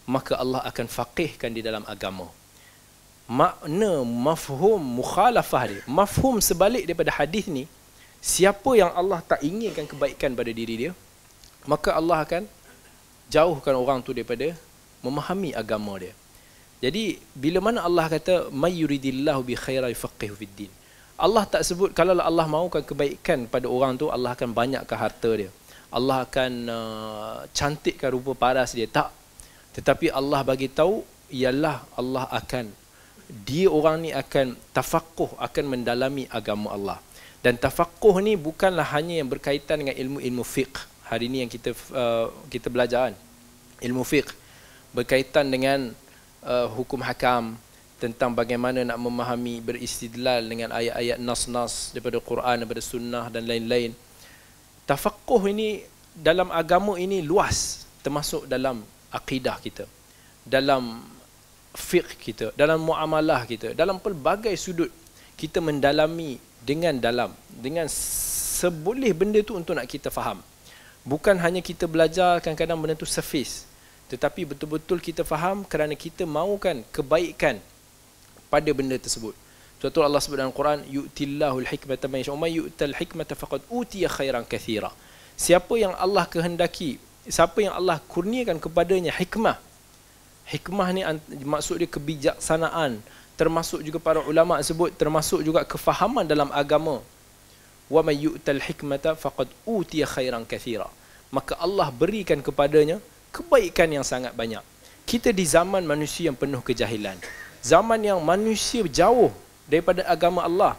[0.07, 2.31] maka Allah akan faqihkan di dalam agama.
[3.27, 7.67] Makna mafhum mukhalafah dia, mafhum sebalik daripada hadis ni,
[8.23, 10.91] siapa yang Allah tak inginkan kebaikan pada diri dia,
[11.67, 12.47] maka Allah akan
[13.27, 14.53] jauhkan orang tu daripada
[15.01, 16.13] memahami agama dia.
[16.79, 20.71] Jadi bila mana Allah kata may yuridillahu bi khairai faqihu fid din.
[21.15, 25.49] Allah tak sebut kalau Allah mahukan kebaikan pada orang tu Allah akan banyakkan harta dia.
[25.95, 28.83] Allah akan uh, cantikkan rupa paras dia.
[28.83, 29.15] Tak.
[29.79, 30.99] Tetapi Allah bagi tahu
[31.31, 32.67] ialah Allah akan
[33.47, 36.97] dia orang ni akan tafaqquh akan mendalami agama Allah.
[37.39, 40.83] Dan tafaqquh ni bukanlah hanya yang berkaitan dengan ilmu-ilmu fiqh.
[41.07, 43.15] Hari ni yang kita uh, kita belajar kan?
[43.79, 44.35] Ilmu fiqh.
[44.91, 45.95] Berkaitan dengan
[46.43, 47.55] uh, hukum hakam
[47.95, 53.95] tentang bagaimana nak memahami beristidlal dengan ayat-ayat nas-nas daripada Quran daripada sunnah dan lain-lain
[54.85, 55.81] Tafaqquh ini
[56.13, 59.89] dalam agama ini luas termasuk dalam akidah kita
[60.45, 61.01] dalam
[61.73, 64.93] fiqh kita dalam muamalah kita dalam pelbagai sudut
[65.35, 70.39] kita mendalami dengan dalam dengan seboleh benda tu untuk nak kita faham.
[71.05, 73.65] Bukan hanya kita belajar kadang-kadang benda tu surface
[74.05, 77.57] tetapi betul-betul kita faham kerana kita mahukan kebaikan
[78.53, 79.33] pada benda tersebut
[79.85, 84.41] Suatu Allah sebut dalam Quran, yu'tillahu al-hikmata man yasha' wa yu'tal hikmata faqad utiya khairan
[84.41, 84.89] katsira.
[85.37, 86.97] Siapa yang Allah kehendaki,
[87.29, 89.61] siapa yang Allah kurniakan kepadanya hikmah.
[90.49, 91.05] Hikmah ni
[91.45, 92.97] maksud dia kebijaksanaan,
[93.37, 97.05] termasuk juga para ulama sebut termasuk juga kefahaman dalam agama.
[97.85, 100.89] Wa may yu'tal hikmata faqad utiya khairan katsira.
[101.29, 102.97] Maka Allah berikan kepadanya
[103.29, 104.65] kebaikan yang sangat banyak.
[105.05, 107.21] Kita di zaman manusia yang penuh kejahilan.
[107.61, 110.73] Zaman yang manusia jauh daripada agama Allah.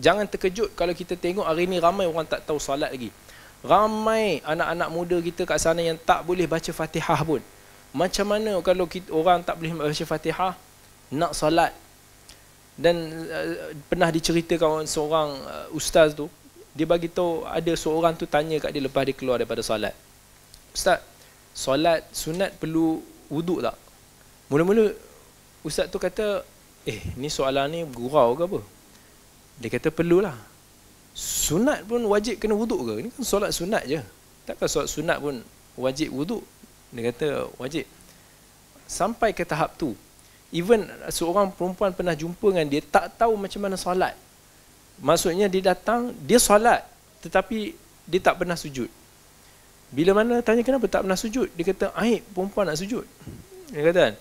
[0.00, 3.12] Jangan terkejut kalau kita tengok hari ini ramai orang tak tahu salat lagi.
[3.60, 7.44] Ramai anak-anak muda kita kat sana yang tak boleh baca Fatihah pun.
[7.92, 10.56] Macam mana kalau kita, orang tak boleh baca Fatihah
[11.12, 11.76] nak salat?
[12.80, 12.96] Dan
[13.28, 16.32] uh, pernah diceritakan seorang uh, ustaz tu,
[16.72, 19.92] dia bagi tahu ada seorang tu tanya kat dia lepas dia keluar daripada salat.
[20.72, 21.04] Ustaz,
[21.52, 23.76] solat sunat perlu wuduk tak?
[24.48, 24.94] Mula-mula
[25.60, 26.46] ustaz tu kata
[26.86, 28.60] eh ni soalan ni gurau ke apa?
[29.60, 30.36] Dia kata perlulah.
[31.16, 32.92] Sunat pun wajib kena wuduk ke?
[33.04, 34.00] Ini kan solat sunat je.
[34.48, 35.42] Takkan solat sunat pun
[35.76, 36.40] wajib wuduk?
[36.94, 37.84] Dia kata wajib.
[38.88, 39.92] Sampai ke tahap tu
[40.50, 44.14] even seorang perempuan pernah jumpa dengan dia tak tahu macam mana solat.
[45.00, 46.84] Maksudnya dia datang dia solat
[47.22, 47.74] tetapi
[48.10, 48.90] dia tak pernah sujud.
[49.90, 53.02] Bila mana tanya kenapa tak pernah sujud, dia kata aib perempuan nak sujud.
[53.74, 54.14] Dia kata kan?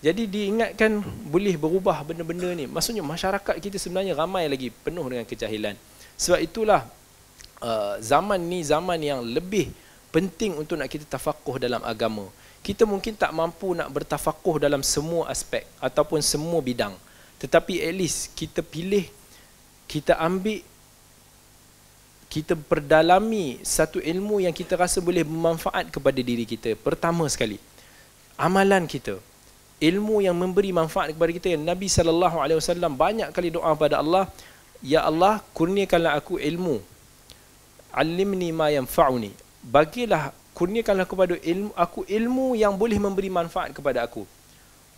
[0.00, 2.64] Jadi diingatkan boleh berubah benda-benda ni.
[2.64, 5.76] Maksudnya masyarakat kita sebenarnya ramai lagi penuh dengan kejahilan.
[6.16, 6.88] Sebab itulah
[7.60, 9.68] uh, zaman ni zaman yang lebih
[10.08, 12.24] penting untuk nak kita tafakuh dalam agama.
[12.64, 16.96] Kita mungkin tak mampu nak bertafakuh dalam semua aspek ataupun semua bidang.
[17.40, 19.04] Tetapi at least kita pilih,
[19.84, 20.64] kita ambil,
[22.32, 26.72] kita perdalami satu ilmu yang kita rasa boleh bermanfaat kepada diri kita.
[26.76, 27.56] Pertama sekali,
[28.36, 29.20] amalan kita
[29.80, 31.48] ilmu yang memberi manfaat kepada kita.
[31.56, 34.28] Yang Nabi sallallahu alaihi wasallam banyak kali doa pada Allah
[34.84, 36.84] ya Allah kurniakanlah aku ilmu.
[37.90, 39.32] Alimni ma yanfa'uni.
[39.64, 44.28] Bagilah kurniakanlah kepada ilmu aku ilmu yang boleh memberi manfaat kepada aku.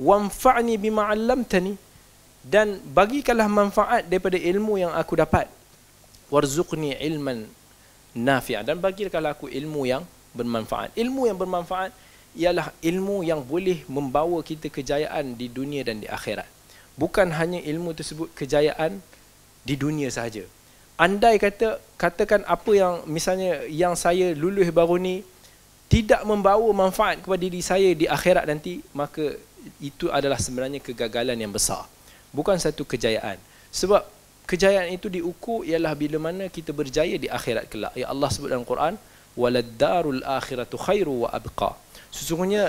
[0.03, 1.79] Wanfa'ni bima 'allamtani.
[2.43, 5.47] Dan bagikanlah manfaat daripada ilmu yang aku dapat.
[6.27, 7.47] Warzuqni ilman
[8.19, 8.67] nafi'a.
[8.67, 10.03] Dan bagikanlah aku ilmu yang
[10.35, 10.91] bermanfaat.
[10.99, 11.95] Ilmu yang bermanfaat
[12.33, 16.49] ialah ilmu yang boleh membawa kita kejayaan di dunia dan di akhirat.
[16.97, 19.01] Bukan hanya ilmu tersebut kejayaan
[19.65, 20.45] di dunia sahaja.
[21.01, 25.25] Andai kata katakan apa yang misalnya yang saya lulus baru ni
[25.93, 29.37] tidak membawa manfaat kepada diri saya di akhirat nanti, maka
[29.77, 31.85] itu adalah sebenarnya kegagalan yang besar.
[32.33, 33.37] Bukan satu kejayaan.
[33.69, 34.01] Sebab
[34.49, 37.93] kejayaan itu diukur ialah bila mana kita berjaya di akhirat kelak.
[37.93, 38.97] Ya Allah sebut dalam Quran,
[39.37, 41.77] "Waladdarul akhiratu khairu wa abqa."
[42.13, 42.69] Sesungguhnya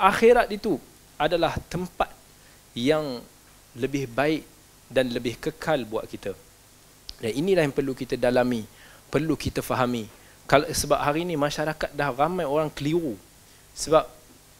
[0.00, 0.80] akhirat itu
[1.20, 2.08] adalah tempat
[2.72, 3.20] yang
[3.76, 4.42] lebih baik
[4.88, 6.32] dan lebih kekal buat kita.
[7.20, 8.64] Dan inilah yang perlu kita dalami,
[9.12, 10.08] perlu kita fahami.
[10.48, 13.20] Kalau sebab hari ini masyarakat dah ramai orang keliru.
[13.76, 14.08] Sebab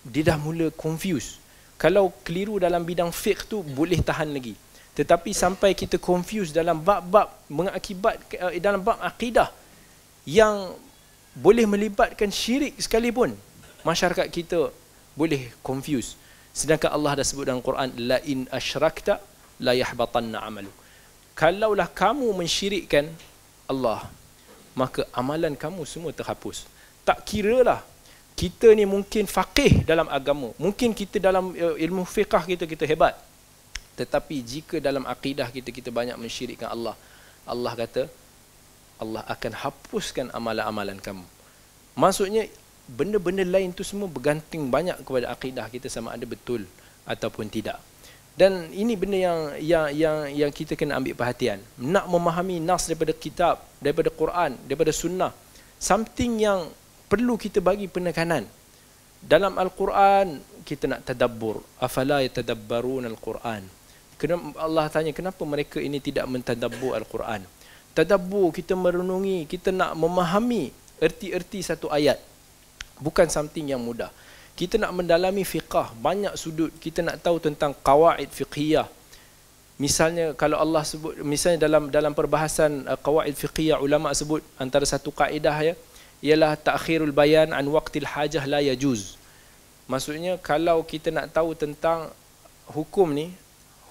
[0.05, 1.41] dia dah mula confuse.
[1.81, 4.53] Kalau keliru dalam bidang fiqh tu boleh tahan lagi.
[4.93, 9.49] Tetapi sampai kita confuse dalam bab-bab mengakibat eh, dalam bab akidah
[10.27, 10.75] yang
[11.39, 13.33] boleh melibatkan syirik sekalipun
[13.89, 14.69] masyarakat kita
[15.17, 16.15] boleh confuse.
[16.53, 19.17] Sedangkan Allah dah sebut dalam Quran la in asyrakta
[19.65, 20.71] la yahbatanna amalu.
[21.33, 23.09] Kalaulah kamu mensyirikkan
[23.71, 24.05] Allah
[24.79, 26.69] maka amalan kamu semua terhapus.
[27.03, 27.83] Tak kiralah
[28.39, 30.55] kita ni mungkin faqih dalam agama.
[30.55, 33.19] Mungkin kita dalam uh, ilmu fiqah kita kita hebat.
[33.99, 36.95] Tetapi jika dalam akidah kita kita banyak mensyirikkan Allah
[37.43, 38.07] Allah kata
[39.03, 41.27] Allah akan hapuskan amalan-amalan kamu.
[41.99, 42.47] Maksudnya
[42.89, 46.65] benda-benda lain tu semua bergantung banyak kepada akidah kita sama ada betul
[47.05, 47.77] ataupun tidak.
[48.39, 51.59] Dan ini benda yang yang yang yang kita kena ambil perhatian.
[51.77, 55.35] Nak memahami nas daripada kitab, daripada Quran, daripada sunnah,
[55.77, 56.71] something yang
[57.11, 58.47] perlu kita bagi penekanan.
[59.19, 61.59] Dalam Al-Quran kita nak tadabbur.
[61.83, 63.67] Afala yatadabbarun Al-Quran?
[64.15, 67.43] Kenapa Allah tanya kenapa mereka ini tidak mentadabbur Al-Quran?
[67.91, 70.71] Tadabbur kita merenungi, kita nak memahami
[71.03, 72.23] erti-erti satu ayat
[72.99, 74.11] bukan something yang mudah.
[74.59, 76.75] Kita nak mendalami fiqah, banyak sudut.
[76.83, 78.91] Kita nak tahu tentang qawaid fiqhiyah.
[79.79, 85.15] Misalnya kalau Allah sebut misalnya dalam dalam perbahasan uh, qawaid fiqhiyah ulama sebut antara satu
[85.15, 85.75] kaedah ya
[86.19, 89.15] ialah ta'khirul bayan an waqtil hajah la yajuz.
[89.87, 92.11] Maksudnya kalau kita nak tahu tentang
[92.75, 93.31] hukum ni,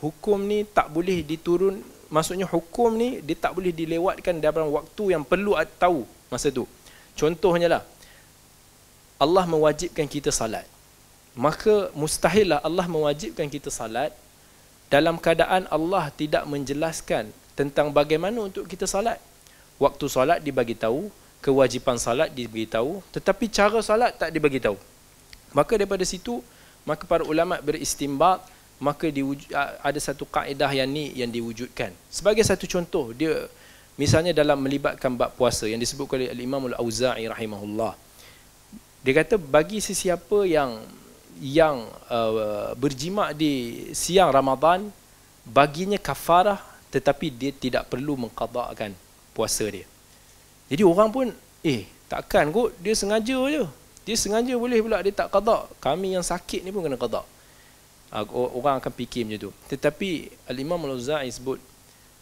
[0.03, 1.79] hukum ni tak boleh diturun
[2.11, 6.67] maksudnya hukum ni dia tak boleh dilewatkan dalam waktu yang perlu tahu masa tu.
[7.17, 7.81] Contohnya lah,
[9.17, 10.65] Allah mewajibkan kita salat.
[11.37, 14.13] Maka mustahillah Allah mewajibkan kita salat
[14.89, 19.17] dalam keadaan Allah tidak menjelaskan tentang bagaimana untuk kita salat.
[19.77, 21.09] Waktu salat dibagi tahu,
[21.41, 24.77] kewajipan salat dibagi tahu, tetapi cara salat tak dibagi tahu.
[25.53, 26.41] Maka daripada situ,
[26.85, 28.41] maka para ulama beristimbat,
[28.77, 29.49] maka diwujud,
[29.81, 31.93] ada satu kaedah yang ni yang diwujudkan.
[32.09, 33.49] Sebagai satu contoh, dia
[33.97, 38.06] misalnya dalam melibatkan bab puasa yang disebut oleh Al-Imam Al-Auza'i rahimahullah.
[39.07, 40.83] Dia kata bagi sesiapa yang
[41.39, 44.91] yang uh, berjima di siang Ramadan
[45.47, 46.59] baginya kafarah
[46.91, 48.91] tetapi dia tidak perlu mengqadakan
[49.31, 49.87] puasa dia.
[50.67, 51.31] Jadi orang pun
[51.63, 53.63] eh takkan kot dia sengaja je.
[54.03, 55.71] Dia sengaja boleh pula dia tak qada.
[55.79, 57.23] Kami yang sakit ni pun kena qada.
[58.11, 58.27] Uh,
[58.59, 59.51] orang akan fikir macam tu.
[59.71, 61.63] Tetapi Al-Imam Al-Auza'i sebut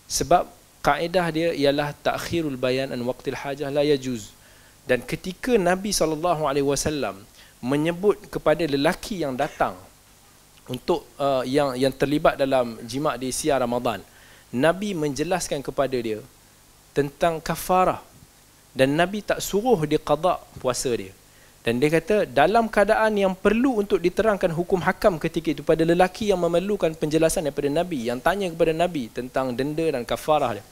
[0.06, 0.46] sebab
[0.86, 4.35] kaedah dia ialah takhirul bayan an waqtil hajah la yajuz
[4.86, 7.26] dan ketika Nabi SAW
[7.58, 9.74] menyebut kepada lelaki yang datang
[10.70, 14.06] untuk uh, yang yang terlibat dalam jima' di siang Ramadan,
[14.54, 16.22] Nabi menjelaskan kepada dia
[16.94, 18.02] tentang kafarah
[18.78, 21.10] dan Nabi tak suruh dia qada puasa dia.
[21.66, 26.30] Dan dia kata dalam keadaan yang perlu untuk diterangkan hukum hakam ketika itu pada lelaki
[26.30, 30.66] yang memerlukan penjelasan daripada Nabi yang tanya kepada Nabi tentang denda dan kafarah dia.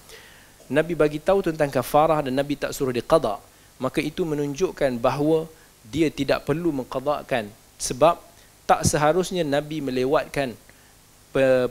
[0.69, 3.41] Nabi bagi tahu tentang kafarah dan Nabi tak suruh dia qada
[3.83, 5.43] maka itu menunjukkan bahawa
[5.83, 8.15] dia tidak perlu mengqadakan sebab
[8.63, 10.55] tak seharusnya Nabi melewatkan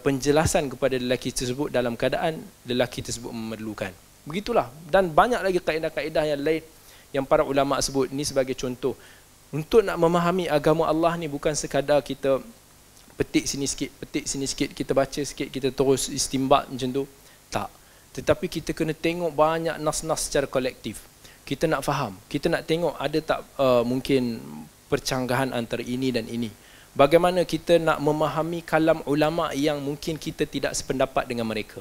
[0.04, 3.94] penjelasan kepada lelaki tersebut dalam keadaan lelaki tersebut memerlukan.
[4.28, 6.62] Begitulah dan banyak lagi kaedah-kaedah yang lain
[7.16, 8.92] yang para ulama sebut ini sebagai contoh.
[9.52, 12.40] Untuk nak memahami agama Allah ni bukan sekadar kita
[13.20, 17.04] petik sini sikit, petik sini sikit, kita baca sikit, kita terus istimbat macam tu.
[17.52, 17.68] Tak.
[18.16, 21.11] Tetapi kita kena tengok banyak nas-nas secara kolektif.
[21.42, 24.38] Kita nak faham, kita nak tengok ada tak uh, mungkin
[24.86, 26.52] percanggahan antara ini dan ini.
[26.92, 31.80] Bagaimana kita nak memahami kalam ulama yang mungkin kita tidak sependapat dengan mereka.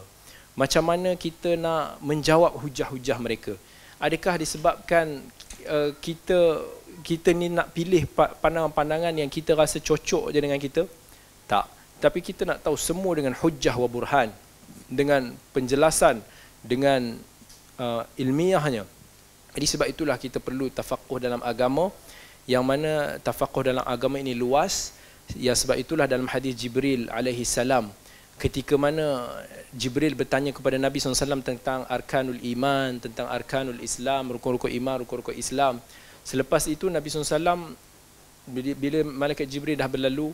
[0.56, 3.54] Macam mana kita nak menjawab hujah-hujah mereka.
[4.00, 5.20] Adakah disebabkan
[5.68, 6.64] uh, kita
[7.02, 10.88] kita ni nak pilih pandangan-pandangan yang kita rasa cocok je dengan kita?
[11.50, 11.68] Tak.
[12.02, 14.32] Tapi kita nak tahu semua dengan hujah wa burhan.
[14.88, 16.24] Dengan penjelasan,
[16.64, 17.20] dengan
[17.78, 18.88] uh, ilmiahnya.
[19.52, 21.92] Jadi sebab itulah kita perlu tafakuh dalam agama
[22.48, 24.96] yang mana tafakuh dalam agama ini luas.
[25.36, 27.88] Ya sebab itulah dalam hadis Jibril alaihi salam
[28.42, 29.30] ketika mana
[29.70, 35.78] Jibril bertanya kepada Nabi SAW tentang arkanul iman, tentang arkanul Islam, rukun-rukun iman, rukun-rukun Islam.
[36.26, 37.78] Selepas itu Nabi SAW
[38.50, 40.34] bila malaikat Jibril dah berlalu,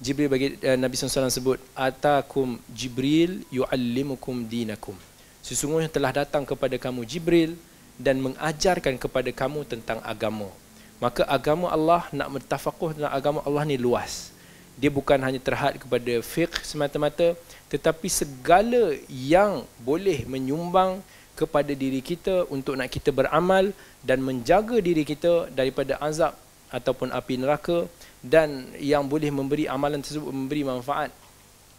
[0.00, 4.96] Jibril bagi uh, Nabi SAW sebut, Atakum Jibril yu'allimukum dinakum.
[5.44, 7.54] Sesungguhnya telah datang kepada kamu Jibril
[8.00, 10.50] dan mengajarkan kepada kamu tentang agama.
[10.98, 14.34] Maka agama Allah nak mentafakuh tentang agama Allah ni luas
[14.74, 17.38] dia bukan hanya terhad kepada fiqh semata-mata
[17.70, 20.98] tetapi segala yang boleh menyumbang
[21.34, 23.70] kepada diri kita untuk nak kita beramal
[24.02, 26.34] dan menjaga diri kita daripada azab
[26.70, 27.86] ataupun api neraka
[28.22, 31.10] dan yang boleh memberi amalan tersebut memberi manfaat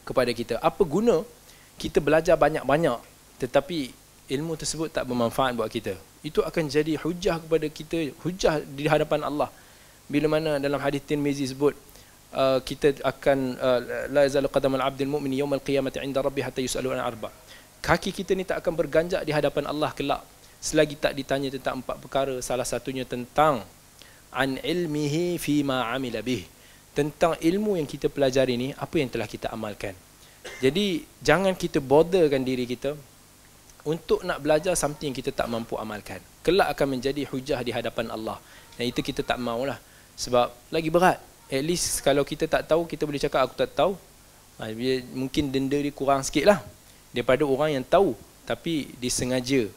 [0.07, 0.55] kepada kita.
[0.59, 1.23] Apa guna
[1.75, 2.99] kita belajar banyak-banyak
[3.43, 3.91] tetapi
[4.29, 5.93] ilmu tersebut tak bermanfaat buat kita?
[6.25, 9.49] Itu akan jadi hujah kepada kita, hujah di hadapan Allah.
[10.05, 11.73] Bila mana dalam hadis Tirmizi sebut
[12.35, 13.79] Uh, kita akan uh,
[14.11, 17.31] la yazalu qadamal abdil mu'min yawmal qiyamati 'inda rabbih hatta yus'alu an arba.
[17.79, 20.19] Kaki kita ni tak akan berganjak di hadapan Allah kelak
[20.59, 23.63] selagi tak ditanya tentang empat perkara salah satunya tentang
[24.35, 26.43] an ilmihi fi ma 'amila bih.
[26.91, 29.95] Tentang ilmu yang kita pelajari ni apa yang telah kita amalkan.
[30.59, 32.99] Jadi jangan kita botherkan diri kita
[33.85, 36.17] untuk nak belajar something yang kita tak mampu amalkan.
[36.41, 38.41] Kelak akan menjadi hujah di hadapan Allah.
[38.75, 39.77] Dan itu kita tak maulah.
[40.17, 41.21] Sebab lagi berat.
[41.45, 43.93] At least kalau kita tak tahu kita boleh cakap aku tak tahu.
[44.57, 44.73] Ha,
[45.13, 46.59] mungkin denda dia kurang sikit lah
[47.11, 48.15] daripada orang yang tahu
[48.47, 49.67] tapi disengaja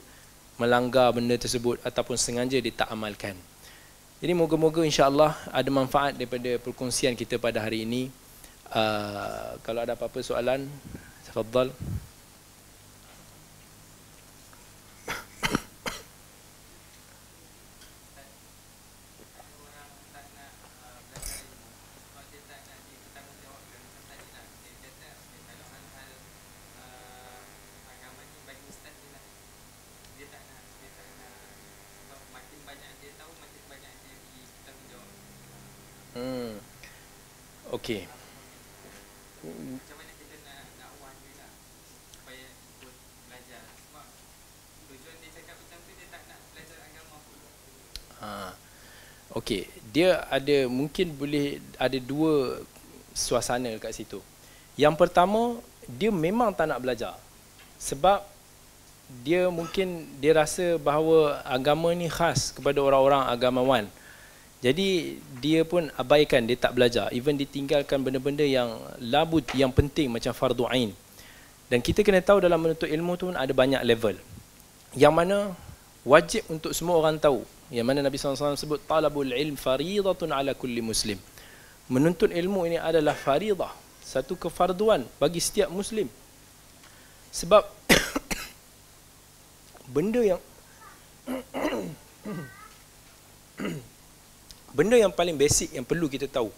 [0.59, 3.35] melanggar benda tersebut ataupun sengaja dia tak amalkan.
[4.19, 8.11] Jadi moga-moga insyaAllah ada manfaat daripada perkongsian kita pada hari ini.
[8.69, 10.67] Uh, kalau ada apa-apa soalan
[11.25, 11.73] tafadhal
[37.79, 38.03] Okey.
[39.47, 41.51] Macam mana kita nak dakwah dia lah
[42.11, 42.47] supaya
[43.23, 44.07] belajar sebab
[44.91, 47.39] tujuan dia cakap macam tu dia tak nak belajar agama pun.
[48.19, 48.51] Ha.
[49.39, 52.67] Okey, dia ada mungkin boleh ada dua
[53.15, 54.19] suasana kat situ.
[54.75, 57.15] Yang pertama, dia memang tak nak belajar.
[57.79, 58.27] Sebab
[59.23, 63.85] dia mungkin dia rasa bahawa agama ni khas kepada orang-orang agamawan.
[64.59, 67.07] Jadi dia pun abaikan, dia tak belajar.
[67.15, 70.91] Even ditinggalkan benda-benda yang labut, yang penting macam fardu ain.
[71.71, 74.19] Dan kita kena tahu dalam menuntut ilmu tu ada banyak level.
[74.99, 75.37] Yang mana
[76.03, 77.47] wajib untuk semua orang tahu.
[77.71, 81.21] Yang mana Nabi SAW sebut, Talabul ilm faridatun ala kulli muslim.
[81.87, 83.71] Menuntut ilmu ini adalah faridah.
[84.03, 86.09] Satu kefarduan bagi setiap muslim.
[87.29, 87.63] Sebab
[89.95, 90.41] benda yang
[94.79, 96.55] benda yang paling basic yang perlu kita tahu.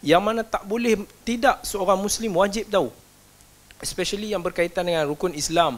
[0.00, 2.88] Yang mana tak boleh tidak seorang muslim wajib tahu.
[3.84, 5.76] Especially yang berkaitan dengan rukun Islam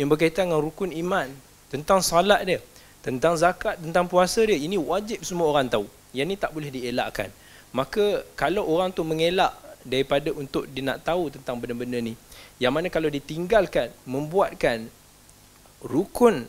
[0.00, 1.28] yang berkaitan dengan rukun iman
[1.68, 2.64] tentang salat dia
[3.04, 5.84] tentang zakat tentang puasa dia ini wajib semua orang tahu.
[6.16, 7.28] Yang ni tak boleh dielakkan.
[7.76, 9.52] Maka kalau orang tu mengelak
[9.84, 12.16] daripada untuk dia nak tahu tentang benda-benda ni
[12.62, 14.86] yang mana kalau ditinggalkan membuatkan
[15.82, 16.46] rukun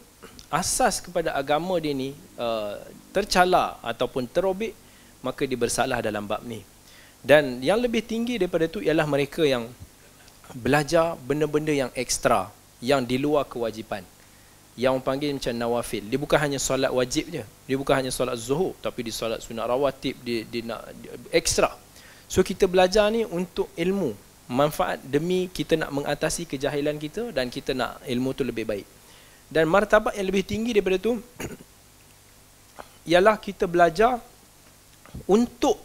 [0.54, 2.78] asas kepada agama dia ni uh,
[3.10, 4.78] tercala ataupun terobek
[5.26, 6.62] maka dia bersalah dalam bab ni
[7.26, 9.66] dan yang lebih tinggi daripada itu ialah mereka yang
[10.54, 14.06] belajar benda-benda yang ekstra yang di luar kewajipan
[14.74, 16.04] yang orang panggil macam nawafil.
[16.10, 17.44] Dia bukan hanya solat wajib je.
[17.46, 20.82] Dia bukan hanya solat zuhur tapi dia solat sunat rawatib, dia dia nak
[21.30, 21.70] ekstra.
[22.26, 24.18] So kita belajar ni untuk ilmu,
[24.50, 28.88] manfaat demi kita nak mengatasi kejahilan kita dan kita nak ilmu tu lebih baik.
[29.54, 31.22] Dan martabat yang lebih tinggi daripada tu
[33.10, 34.18] ialah kita belajar
[35.30, 35.78] untuk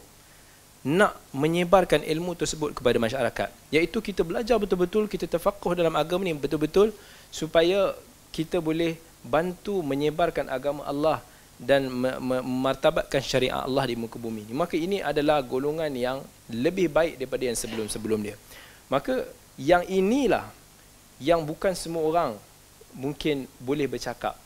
[0.89, 3.49] nak menyebarkan ilmu tersebut kepada masyarakat.
[3.69, 6.97] Iaitu kita belajar betul-betul, kita terfakuh dalam agama ni betul-betul
[7.29, 7.93] supaya
[8.33, 11.21] kita boleh bantu menyebarkan agama Allah
[11.61, 14.55] dan memartabatkan syariat Allah di muka bumi ini.
[14.57, 18.39] Maka ini adalah golongan yang lebih baik daripada yang sebelum-sebelum dia.
[18.89, 19.27] Maka
[19.61, 20.47] yang inilah
[21.19, 22.31] yang bukan semua orang
[22.95, 24.37] mungkin boleh bercakap.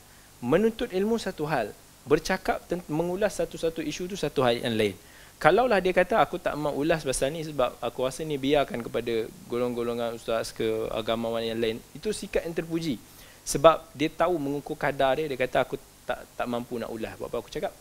[0.43, 1.71] Menuntut ilmu satu hal,
[2.03, 2.59] bercakap
[2.91, 4.95] mengulas satu-satu isu itu satu hal yang lain.
[5.39, 9.27] Kalaulah dia kata aku tak mau ulas pasal ni sebab aku rasa ni biarkan kepada
[9.51, 12.95] golongan-golongan ustaz ke agamawan yang lain, itu sikap yang terpuji.
[13.43, 15.75] Sebab dia tahu mengukur kadar dia dia kata aku
[16.07, 17.15] tak tak mampu nak ulas.
[17.19, 17.75] Apa aku cakap?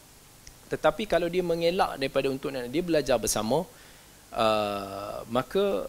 [0.75, 3.63] Tetapi kalau dia mengelak daripada untuk dia belajar bersama
[4.35, 5.87] uh, maka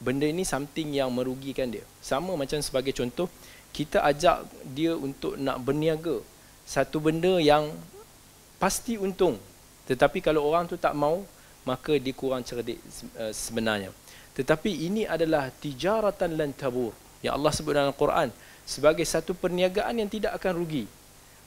[0.00, 1.84] benda ini something yang merugikan dia.
[2.00, 3.28] Sama macam sebagai contoh
[3.72, 4.44] kita ajak
[4.76, 6.20] dia untuk nak berniaga.
[6.68, 7.72] Satu benda yang
[8.60, 9.40] pasti untung.
[9.88, 11.24] Tetapi kalau orang tu tak mau
[11.66, 12.78] maka dia kurang cerdik
[13.18, 13.90] uh, sebenarnya.
[14.32, 18.28] Tetapi ini adalah tijaratan lan tabur yang Allah sebut dalam Al-Quran.
[18.62, 20.86] Sebagai satu perniagaan yang tidak akan rugi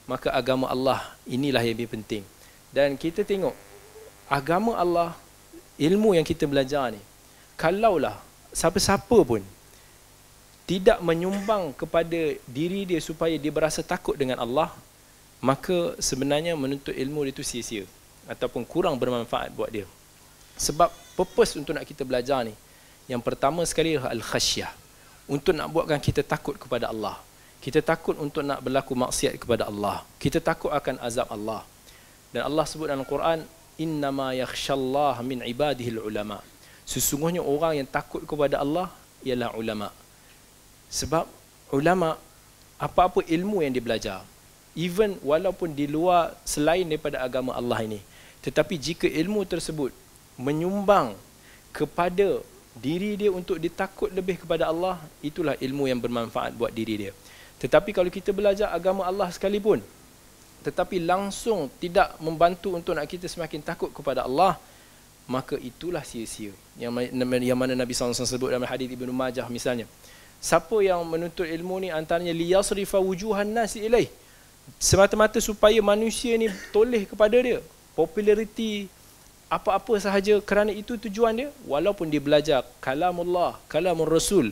[0.06, 2.22] maka agama Allah inilah yang lebih penting.
[2.70, 3.54] Dan kita tengok
[4.26, 5.14] agama Allah
[5.78, 7.00] ilmu yang kita belajar ni
[7.54, 8.18] kalaulah
[8.50, 9.42] siapa-siapa pun
[10.66, 14.74] tidak menyumbang kepada diri dia supaya dia berasa takut dengan Allah
[15.38, 17.86] maka sebenarnya menuntut ilmu itu sia-sia
[18.26, 19.86] ataupun kurang bermanfaat buat dia
[20.58, 22.54] sebab purpose untuk nak kita belajar ni
[23.06, 24.86] yang pertama sekali al-khasyah
[25.26, 27.18] untuk nak buatkan kita takut kepada Allah.
[27.58, 30.06] Kita takut untuk nak berlaku maksiat kepada Allah.
[30.22, 31.66] Kita takut akan azab Allah.
[32.30, 33.42] Dan Allah sebut dalam Quran,
[33.74, 36.38] "Innama yakhshallah min ibadihi ulama."
[36.86, 38.94] Sesungguhnya orang yang takut kepada Allah
[39.26, 39.90] ialah ulama.
[40.90, 41.26] Sebab
[41.74, 42.14] ulama
[42.76, 44.18] apa-apa ilmu yang dia belajar,
[44.76, 48.00] even walaupun di luar selain daripada agama Allah ini,
[48.44, 49.90] tetapi jika ilmu tersebut
[50.36, 51.16] menyumbang
[51.72, 52.44] kepada
[52.76, 57.12] diri dia untuk ditakut lebih kepada Allah itulah ilmu yang bermanfaat buat diri dia.
[57.56, 59.80] Tetapi kalau kita belajar agama Allah sekalipun
[60.60, 64.60] tetapi langsung tidak membantu untuk nak kita semakin takut kepada Allah
[65.24, 66.52] maka itulah sia-sia.
[66.76, 67.10] Yang
[67.42, 69.88] yang mana Nabi SAW sebut dalam hadis Ibnu Majah misalnya
[70.42, 74.10] siapa yang menuntut ilmu ni antaranya liyasrifa wujuhan nasi ilaih.
[74.82, 77.62] Semata-mata supaya manusia ni toleh kepada dia.
[77.94, 78.90] Populariti
[79.46, 81.48] apa-apa sahaja kerana itu tujuan dia.
[81.64, 84.50] Walaupun dia belajar kalamullah kalamur rasul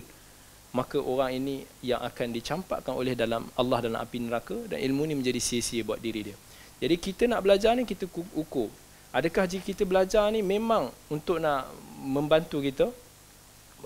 [0.75, 5.15] maka orang ini yang akan dicampakkan oleh dalam Allah dalam api neraka dan ilmu ni
[5.15, 6.37] menjadi sia-sia buat diri dia.
[6.83, 8.67] Jadi kita nak belajar ni kita ukur.
[9.15, 11.71] Adakah jika kita belajar ni memang untuk nak
[12.03, 12.91] membantu kita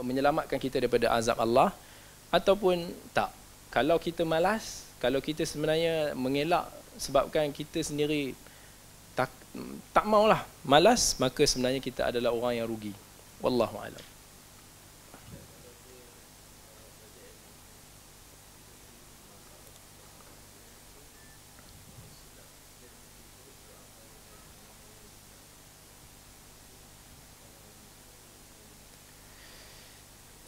[0.01, 1.77] menyelamatkan kita daripada azab Allah
[2.29, 3.33] ataupun tak.
[3.69, 6.67] Kalau kita malas kalau kita sebenarnya mengelak
[6.99, 8.35] sebabkan kita sendiri
[9.15, 9.31] tak
[9.95, 12.93] tak maulah malas maka sebenarnya kita adalah orang yang rugi.
[13.39, 14.07] Wallahu alam.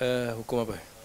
[0.00, 0.99] Uh, hukum apa?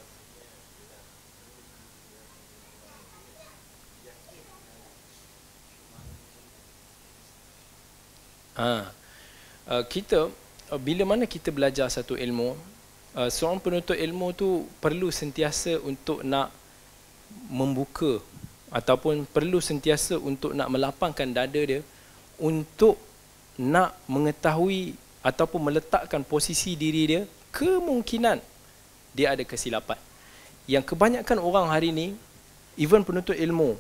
[8.56, 8.88] Ha.
[9.68, 10.32] Uh, kita
[10.72, 12.56] uh, bila mana kita belajar satu ilmu,
[13.20, 16.56] uh, seorang penuntut ilmu tu perlu sentiasa untuk nak
[17.51, 18.24] membuka
[18.72, 21.80] ataupun perlu sentiasa untuk nak melapangkan dada dia
[22.39, 22.99] untuk
[23.56, 27.22] nak mengetahui ataupun meletakkan posisi diri dia
[27.56, 28.39] kemungkinan
[29.16, 29.95] dia ada kesilapan.
[30.68, 32.08] Yang kebanyakan orang hari ini
[32.76, 33.80] even penuntut ilmu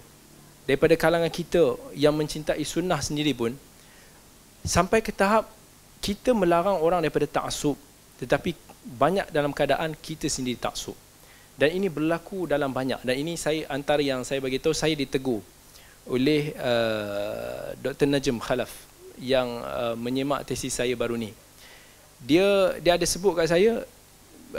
[0.63, 3.51] daripada kalangan kita yang mencintai sunnah sendiri pun
[4.65, 5.47] sampai ke tahap
[6.01, 7.77] kita melarang orang daripada taksub
[8.17, 10.97] tetapi banyak dalam keadaan kita sendiri taksub
[11.55, 12.99] dan ini berlaku dalam banyak.
[13.07, 15.39] Dan ini saya antara yang saya bagi tahu saya ditegur
[16.05, 18.71] oleh uh, Dr Najm Khalaf
[19.17, 21.31] yang uh, menyemak tesis saya baru ni.
[22.19, 23.87] Dia dia ada sebut kat saya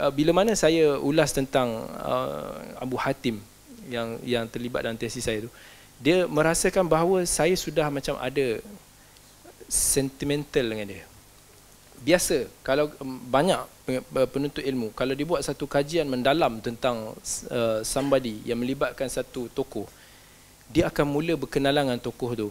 [0.01, 3.37] uh, bila mana saya ulas tentang uh, Abu Hatim
[3.87, 5.51] yang yang terlibat dalam tesis saya tu
[5.97, 8.61] dia merasakan bahawa saya sudah macam ada
[9.67, 11.05] sentimental dengan dia.
[12.01, 13.77] Biasa kalau um, banyak
[14.31, 17.15] penuntut ilmu kalau dibuat satu kajian mendalam tentang
[17.47, 19.87] uh, somebody yang melibatkan satu tokoh
[20.67, 22.49] dia akan mula berkenalan dengan tokoh tu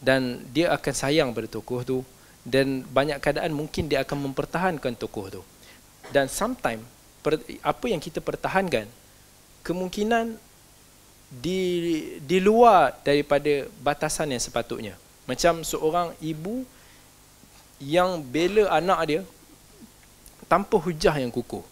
[0.00, 1.98] dan dia akan sayang pada tokoh tu
[2.40, 5.42] dan banyak keadaan mungkin dia akan mempertahankan tokoh tu
[6.08, 6.80] dan sometimes
[7.60, 8.88] apa yang kita pertahankan
[9.60, 10.40] kemungkinan
[11.28, 11.60] di
[12.24, 14.96] di luar daripada batasan yang sepatutnya
[15.30, 16.66] macam seorang ibu
[17.78, 19.20] yang bela anak dia
[20.50, 21.62] tanpa hujah yang kukuh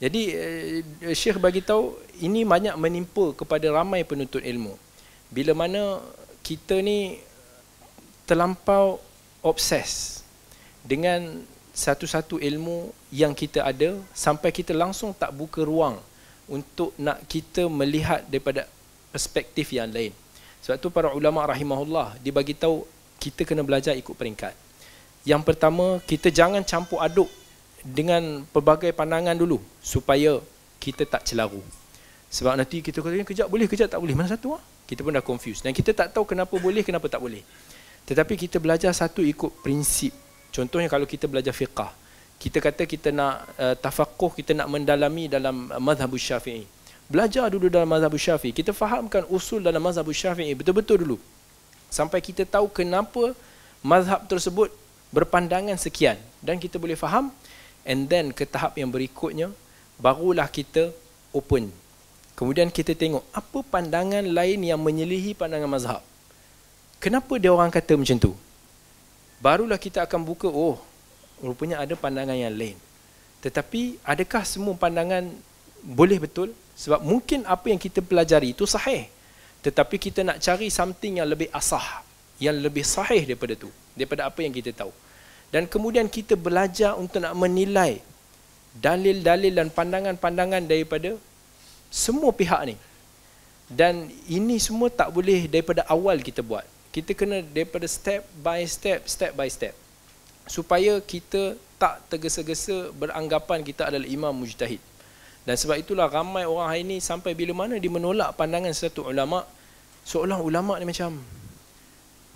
[0.00, 1.92] jadi eh, Syekh bagi tahu
[2.24, 4.80] ini banyak menimpa kepada ramai penuntut ilmu
[5.28, 6.00] bila mana
[6.40, 7.20] kita ni
[8.24, 8.96] terlampau
[9.44, 10.24] obses
[10.80, 16.00] dengan satu-satu ilmu yang kita ada sampai kita langsung tak buka ruang
[16.50, 18.66] untuk nak kita melihat daripada
[19.14, 20.10] perspektif yang lain.
[20.60, 22.84] Sebab tu para ulama rahimahullah dibagi tahu
[23.20, 24.52] kita kena belajar ikut peringkat.
[25.28, 27.28] Yang pertama, kita jangan campur aduk
[27.84, 30.40] dengan pelbagai pandangan dulu supaya
[30.80, 31.60] kita tak celaru.
[32.30, 34.14] Sebab nanti kita kata kejap boleh, kejap tak boleh.
[34.16, 34.62] Mana satu ah?
[34.88, 37.42] Kita pun dah confused dan kita tak tahu kenapa boleh, kenapa tak boleh.
[38.08, 40.10] Tetapi kita belajar satu ikut prinsip.
[40.50, 41.94] Contohnya kalau kita belajar fiqah.
[42.40, 46.64] Kita kata kita nak uh, tafakuh, kita nak mendalami dalam uh, mazhab syafi'i.
[47.10, 48.54] Belajar dulu dalam mazhab syafi'i.
[48.54, 51.16] Kita fahamkan usul dalam mazhab syafi'i betul-betul dulu.
[51.90, 53.34] Sampai kita tahu kenapa
[53.82, 54.70] mazhab tersebut
[55.10, 56.14] berpandangan sekian.
[56.38, 57.34] Dan kita boleh faham.
[57.82, 59.50] And then ke tahap yang berikutnya,
[59.98, 60.94] barulah kita
[61.34, 61.74] open.
[62.38, 66.02] Kemudian kita tengok apa pandangan lain yang menyelihi pandangan mazhab.
[67.02, 68.32] Kenapa dia orang kata macam tu?
[69.42, 70.78] Barulah kita akan buka, oh,
[71.42, 72.76] rupanya ada pandangan yang lain.
[73.40, 75.26] Tetapi adakah semua pandangan
[75.80, 76.52] boleh betul?
[76.80, 79.04] Sebab mungkin apa yang kita pelajari itu sahih.
[79.60, 82.00] Tetapi kita nak cari something yang lebih asah,
[82.40, 84.92] yang lebih sahih daripada tu, daripada apa yang kita tahu.
[85.52, 88.00] Dan kemudian kita belajar untuk nak menilai
[88.72, 91.20] dalil-dalil dan pandangan-pandangan daripada
[91.92, 92.76] semua pihak ni.
[93.68, 99.06] Dan ini semua tak boleh daripada awal kita buat kita kena daripada step by step,
[99.06, 99.74] step by step.
[100.50, 104.82] Supaya kita tak tergesa-gesa beranggapan kita adalah imam mujtahid.
[105.44, 109.42] Dan sebab itulah ramai orang hari ini sampai bila mana dia menolak pandangan satu ulama,
[110.04, 111.16] seolah ulama ni macam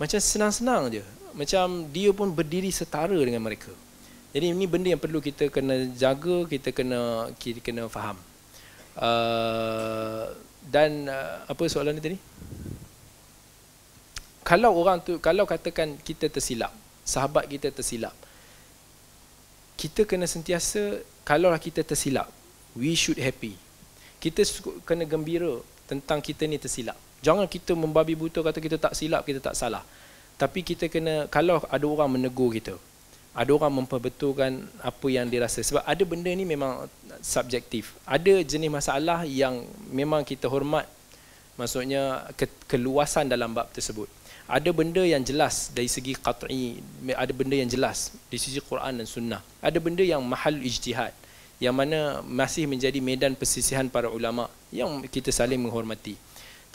[0.01, 1.03] macam senang-senang je.
[1.35, 3.71] Macam dia pun berdiri setara dengan mereka.
[4.35, 8.19] Jadi ini benda yang perlu kita kena jaga, kita kena kita kena faham.
[8.95, 10.31] Uh,
[10.65, 12.17] dan uh, apa soalan tadi?
[14.45, 16.69] kalau orang tu kalau katakan kita tersilap
[17.01, 18.13] sahabat kita tersilap
[19.73, 22.29] kita kena sentiasa kalau kita tersilap
[22.75, 23.55] we should happy.
[24.19, 24.43] Kita
[24.83, 26.97] kena gembira tentang kita ni tersilap.
[27.23, 29.81] Jangan kita membabi buta kata kita tak silap kita tak salah.
[30.35, 32.75] Tapi kita kena kalau ada orang menegur kita
[33.35, 35.59] ada orang memperbetulkan apa yang dia rasa.
[35.59, 36.87] Sebab ada benda ni memang
[37.19, 37.99] subjektif.
[38.07, 40.87] Ada jenis masalah yang memang kita hormat
[41.59, 44.07] maksudnya ke- keluasan dalam bab tersebut.
[44.47, 46.79] Ada benda yang jelas dari segi qat'i
[47.11, 49.43] ada benda yang jelas di sisi Quran dan sunnah.
[49.59, 51.11] Ada benda yang mahal ijtihad
[51.61, 56.19] yang mana masih menjadi medan persisihan para ulama yang kita saling menghormati.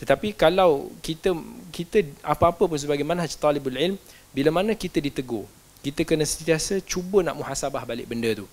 [0.01, 1.37] Tetapi kalau kita
[1.69, 4.01] kita apa-apa pun sebagai manhaj talibul ilm
[4.33, 5.45] bila mana kita ditegur
[5.81, 8.47] kita kena sentiasa cuba nak muhasabah balik benda tu.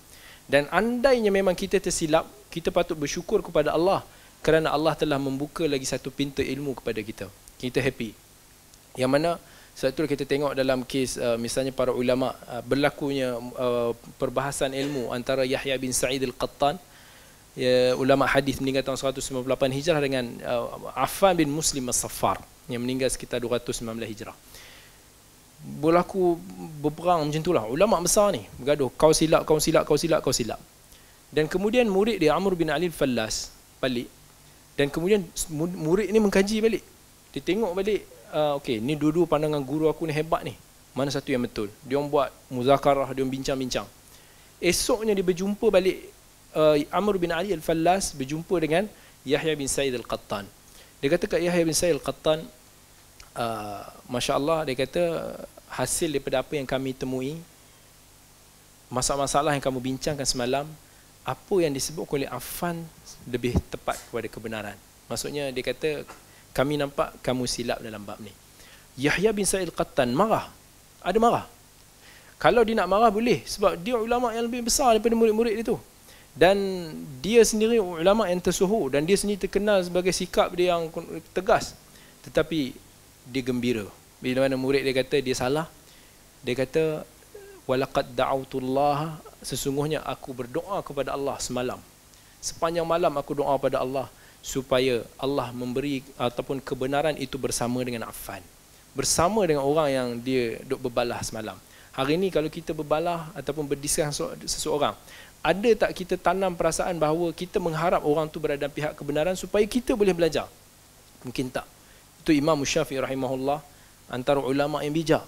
[0.48, 4.00] Dan andainya memang kita tersilap kita patut bersyukur kepada Allah
[4.40, 7.26] kerana Allah telah membuka lagi satu pintu ilmu kepada kita.
[7.60, 8.16] Kita happy.
[8.96, 9.30] Yang mana
[9.78, 15.14] sebab itu kita tengok dalam kes uh, misalnya para ulama uh, berlakunya uh, perbahasan ilmu
[15.14, 16.82] antara Yahya bin Sa'id al-Qattan
[17.54, 19.46] ya, ulama hadis meninggal tahun 198
[19.78, 24.34] Hijrah dengan uh, Affan bin Muslim as-Saffar yang meninggal sekitar 219 Hijrah.
[25.78, 26.34] Berlaku
[26.82, 27.62] berperang macam itulah.
[27.70, 30.58] Ulama besar ni bergaduh, kau silap, kau silap, kau silap, kau silap.
[31.30, 34.10] Dan kemudian murid dia Amr bin Ali al-Fallas balik
[34.74, 35.22] dan kemudian
[35.54, 36.82] murid ni mengkaji balik.
[37.30, 40.54] Dia tengok balik uh, okey ni dua-dua pandangan guru aku ni hebat ni.
[40.96, 41.70] Mana satu yang betul?
[41.86, 43.86] Dia buat muzakarah dia bincang-bincang.
[44.58, 46.10] Esoknya dia berjumpa balik
[46.56, 48.90] uh, Amr bin Ali Al-Fallas berjumpa dengan
[49.22, 50.48] Yahya bin Sa'id Al-Qattan.
[50.98, 52.42] Dia kata kat Yahya bin Sa'id Al-Qattan
[53.38, 55.02] uh, masya-Allah dia kata
[55.68, 57.38] hasil daripada apa yang kami temui
[58.88, 60.64] masalah-masalah yang kamu bincangkan semalam
[61.22, 62.80] apa yang disebut oleh Affan
[63.28, 64.76] lebih tepat kepada kebenaran.
[65.12, 66.08] Maksudnya dia kata
[66.58, 68.34] kami nampak kamu silap dalam bab ni.
[68.98, 70.50] Yahya bin Sa'id Qattan marah.
[71.06, 71.46] Ada marah.
[72.42, 75.78] Kalau dia nak marah boleh sebab dia ulama yang lebih besar daripada murid-murid dia tu.
[76.34, 76.58] Dan
[77.22, 80.90] dia sendiri ulama yang tersuhu dan dia sendiri terkenal sebagai sikap dia yang
[81.30, 81.78] tegas.
[82.26, 82.74] Tetapi
[83.30, 83.86] dia gembira.
[84.18, 85.70] Bila mana murid dia kata dia salah,
[86.42, 87.06] dia kata
[87.70, 91.78] walaqad da'awtullah sesungguhnya aku berdoa kepada Allah semalam.
[92.42, 94.10] Sepanjang malam aku doa kepada Allah
[94.48, 98.40] supaya Allah memberi ataupun kebenaran itu bersama dengan Affan.
[98.96, 101.60] Bersama dengan orang yang dia duk berbalah semalam.
[101.92, 104.96] Hari ini kalau kita berbalah ataupun berdiskus seseorang
[105.38, 109.62] ada tak kita tanam perasaan bahawa kita mengharap orang tu berada dalam pihak kebenaran supaya
[109.68, 110.50] kita boleh belajar?
[111.22, 111.66] Mungkin tak.
[112.24, 113.62] Itu Imam Syafi'i rahimahullah
[114.10, 115.24] antara ulama yang bijak.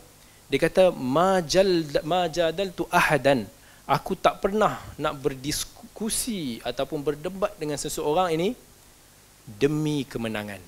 [0.51, 3.47] Dia kata majal majadal tu ahadan.
[3.87, 8.55] Aku tak pernah nak berdiskusi ataupun berdebat dengan seseorang ini
[9.59, 10.63] demi kemenangan.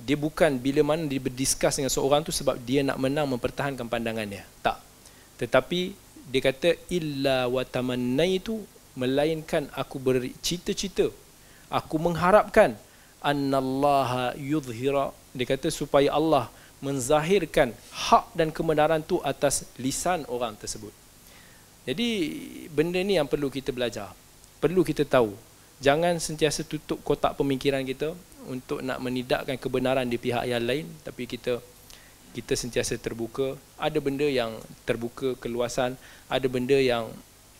[0.00, 4.46] Dia bukan bila mana dia berdiskus dengan seorang tu sebab dia nak menang mempertahankan pandangannya.
[4.64, 4.80] Tak.
[5.36, 5.92] Tetapi
[6.30, 8.64] dia kata illa wa tamannaitu
[8.96, 11.12] melainkan aku bercita-cita.
[11.68, 12.74] Aku mengharapkan
[13.20, 20.90] annallaha yudhhira dia kata supaya Allah menzahirkan hak dan kebenaran tu atas lisan orang tersebut.
[21.84, 22.08] Jadi
[22.72, 24.10] benda ni yang perlu kita belajar.
[24.58, 25.32] Perlu kita tahu
[25.80, 28.12] jangan sentiasa tutup kotak pemikiran kita
[28.46, 30.86] untuk nak menidakkan kebenaran di pihak yang lain.
[31.02, 31.58] Tapi kita
[32.36, 33.58] kita sentiasa terbuka.
[33.80, 34.54] Ada benda yang
[34.86, 35.98] terbuka keluasan
[36.30, 37.10] ada benda yang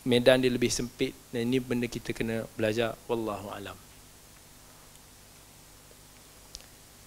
[0.07, 1.17] medan dia lebih sempit.
[1.35, 2.95] Dan ini benda kita kena belajar.
[3.11, 3.75] Wallahu alam.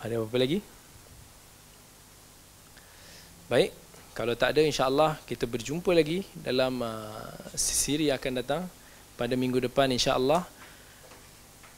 [0.04, 0.60] Ada apa lagi?
[3.48, 3.72] Baik.
[4.14, 8.62] Kalau tak ada insyaallah kita berjumpa lagi dalam uh, siri akan datang
[9.18, 10.46] pada minggu depan insyaallah